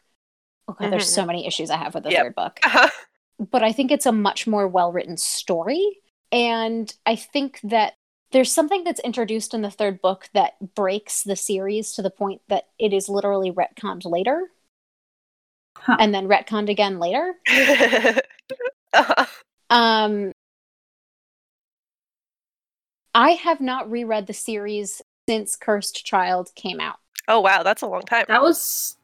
[0.68, 1.14] Okay, there's Mhm.
[1.14, 2.22] so many issues I have with the Yep.
[2.22, 2.60] third book.
[2.64, 2.88] uh
[3.52, 6.00] but I think it's a much more well written story.
[6.32, 7.94] And I think that
[8.32, 12.42] there's something that's introduced in the third book that breaks the series to the point
[12.48, 14.48] that it is literally retconned later
[15.76, 15.96] Huh.
[16.00, 17.34] and then retconned again later.
[18.92, 19.26] uh
[19.70, 20.32] Um,
[23.14, 26.96] I have not reread the series since Cursed Child came out.
[27.26, 28.24] Oh wow, that's a long time.
[28.28, 28.96] That was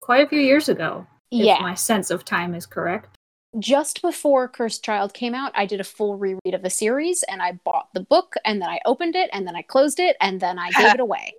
[0.00, 1.06] quite a few years ago.
[1.30, 1.60] If Yeah.
[1.60, 3.16] my sense of time is correct.
[3.58, 7.42] just before Cursed Child came out, I did a full reread of the series and
[7.42, 10.40] I bought the book and then I opened it and then I closed it and
[10.40, 11.34] then I gave it away.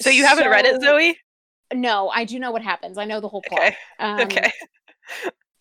[0.00, 1.16] So you haven't read it, Zoe?
[1.72, 2.98] No, I do know what happens.
[2.98, 3.60] I know the whole plot.
[3.62, 3.76] Okay.
[3.98, 4.52] Um, okay.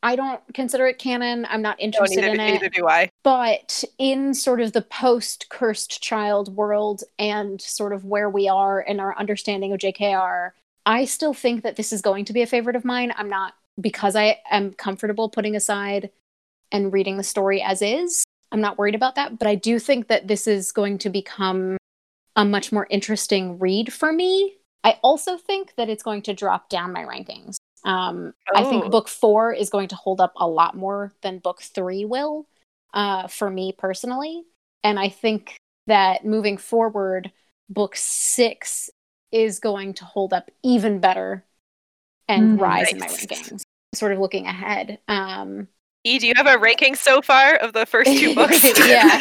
[0.04, 1.48] I don't consider it canon.
[1.50, 2.52] I'm not No, interested neither, in it.
[2.52, 3.10] neither do I.
[3.24, 8.82] But in sort of the post cursed child world and sort of where we are
[8.82, 10.52] in our understanding of JKR,
[10.86, 13.14] I still think that this is going to be a favorite of mine.
[13.16, 16.12] I'm not because I am comfortable putting aside
[16.72, 18.26] and reading the story as is.
[18.52, 21.78] I'm not worried about that, but I do think that this is going to become
[22.36, 24.58] a much more interesting read for me.
[24.84, 27.56] I also think that it's going to drop down my rankings.
[27.86, 28.90] Um, I think Oh.
[28.90, 32.48] book four is going to hold up a lot more than book three will
[32.94, 34.44] uh, for me personally.
[34.84, 35.58] And I think
[35.88, 37.32] that moving forward,
[37.70, 38.90] book six
[39.32, 41.44] is going to hold up even better
[42.30, 42.62] and Mm.
[42.62, 43.64] rise in my rankings.
[43.96, 45.00] Sort of looking ahead.
[45.08, 45.68] Um,
[46.06, 48.64] E, do you have a ranking so far of the first two books?
[48.88, 49.20] Yeah.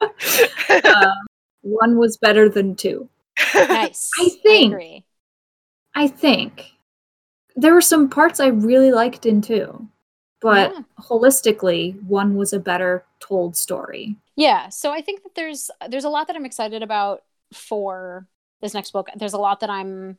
[0.70, 1.10] Uh,
[1.62, 3.08] one was better than two.
[3.54, 4.08] nice.
[4.20, 5.04] I think- agree.
[5.94, 6.70] I think
[7.58, 9.88] there were some parts I really liked in two,
[10.40, 10.82] but Yeah.
[11.00, 14.16] holistically, one was a better told story.
[14.36, 18.26] Yeah, so I think that there's there's a lot that I'm excited about for
[18.60, 19.08] this next book.
[19.16, 20.18] There's a lot that I'm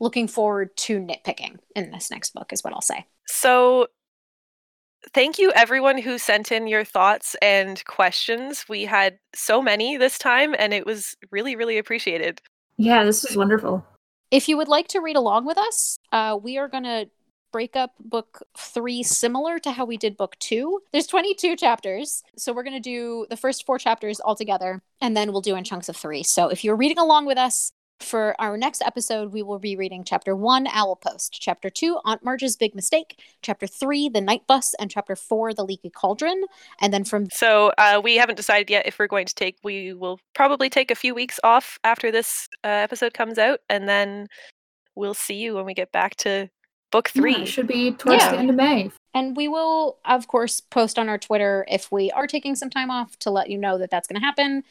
[0.00, 3.04] looking forward to nitpicking in this next book is what I'll say.
[3.26, 3.88] so
[5.12, 8.64] thank you everyone who sent in your thoughts and questions.
[8.68, 12.40] We had so many this time and it was really, really appreciated.
[12.76, 13.84] Yeah, this was wonderful.
[14.30, 17.08] If you would like to read along with us, uh, we are going to
[17.50, 20.80] break up book three similar to how we did book two.
[20.92, 22.22] There's 22 chapters.
[22.36, 25.54] So we're going to do the first four chapters all together, and then we'll do
[25.56, 26.22] in chunks of three.
[26.22, 30.04] So if you're reading along with us, for our next episode, we will be reading
[30.04, 34.74] chapter one, Owl Post, chapter two, Aunt Marge's Big Mistake, chapter three, The Night Bus,
[34.74, 36.44] and chapter four, The Leaky Cauldron.
[36.80, 39.56] And then from So uh, we haven't decided yet if we're going to take.
[39.64, 43.88] We will probably take a few weeks off after this uh, episode comes out, and
[43.88, 44.28] then
[44.94, 46.48] we'll see you when we get back to
[46.90, 47.34] book Yeah, three.
[47.36, 48.32] it should be towards Yeah.
[48.32, 48.90] the end of May.
[49.14, 52.90] And we will, of course, post on our Twitter if we are taking some time
[52.90, 54.62] off to let you know that that's going to happen.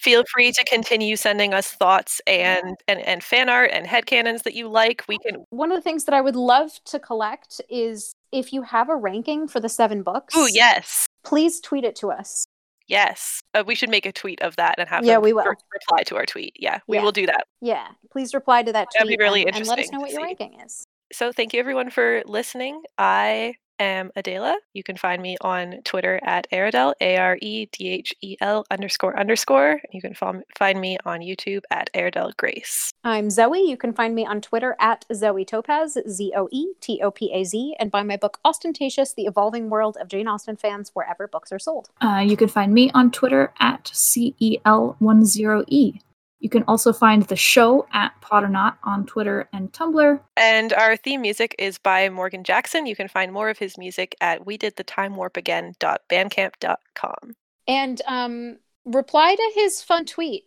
[0.00, 4.54] Feel free to continue sending us thoughts and and, and fan art and headcanons that
[4.54, 5.04] you like.
[5.08, 5.44] We can.
[5.50, 8.96] One of the things that I would love to collect is if you have a
[8.96, 10.34] ranking for the seven books.
[10.36, 12.44] oh yes, Please tweet it to us.
[12.86, 13.40] yes.
[13.54, 15.44] Uh, we should make a tweet of that and have Yeah, we will.
[15.44, 16.54] re- reply to our tweet.
[16.58, 17.02] Yeah, we Yeah.
[17.02, 17.46] will do that.
[17.62, 20.10] Yeah, please reply to that tweet That'd be really and, and let us know what
[20.10, 20.84] your ranking is.
[21.12, 22.82] so thank you everyone for listening.
[22.98, 24.58] I am Adela.
[24.72, 28.64] You can find me on Twitter at Aredhel, A R E D H E L
[28.70, 29.80] underscore underscore.
[29.92, 32.92] You can find me on YouTube at Aredhel Grace.
[33.02, 33.68] I'm Zoe.
[33.68, 37.32] You can find me on Twitter at Zoe Topaz, Z O E T O P
[37.32, 41.28] A Z, and buy my book Ostentatious The Evolving World of Jane Austen Fans wherever
[41.28, 41.90] books are sold.
[42.00, 46.00] Uh, you can find me on Twitter at CEL10E.
[46.44, 50.20] You can also find the show at Potternaut on Twitter and Tumblr.
[50.36, 52.84] And our theme music is by Morgan Jackson.
[52.84, 57.34] You can find more of his music at we did the time warp again.bandcamp.com.
[57.66, 60.44] And um, reply to his fun tweet.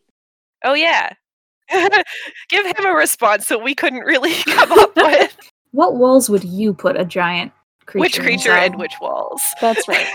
[0.63, 1.13] Oh yeah.
[1.71, 5.35] Give him a response that we couldn't really come up with.
[5.71, 7.51] What walls would you put a giant
[7.87, 8.01] creature?
[8.01, 9.41] Which creature and which walls?
[9.59, 10.07] That's right.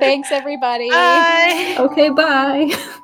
[0.00, 0.90] Thanks everybody.
[0.90, 1.76] Bye.
[1.78, 2.98] Okay, bye.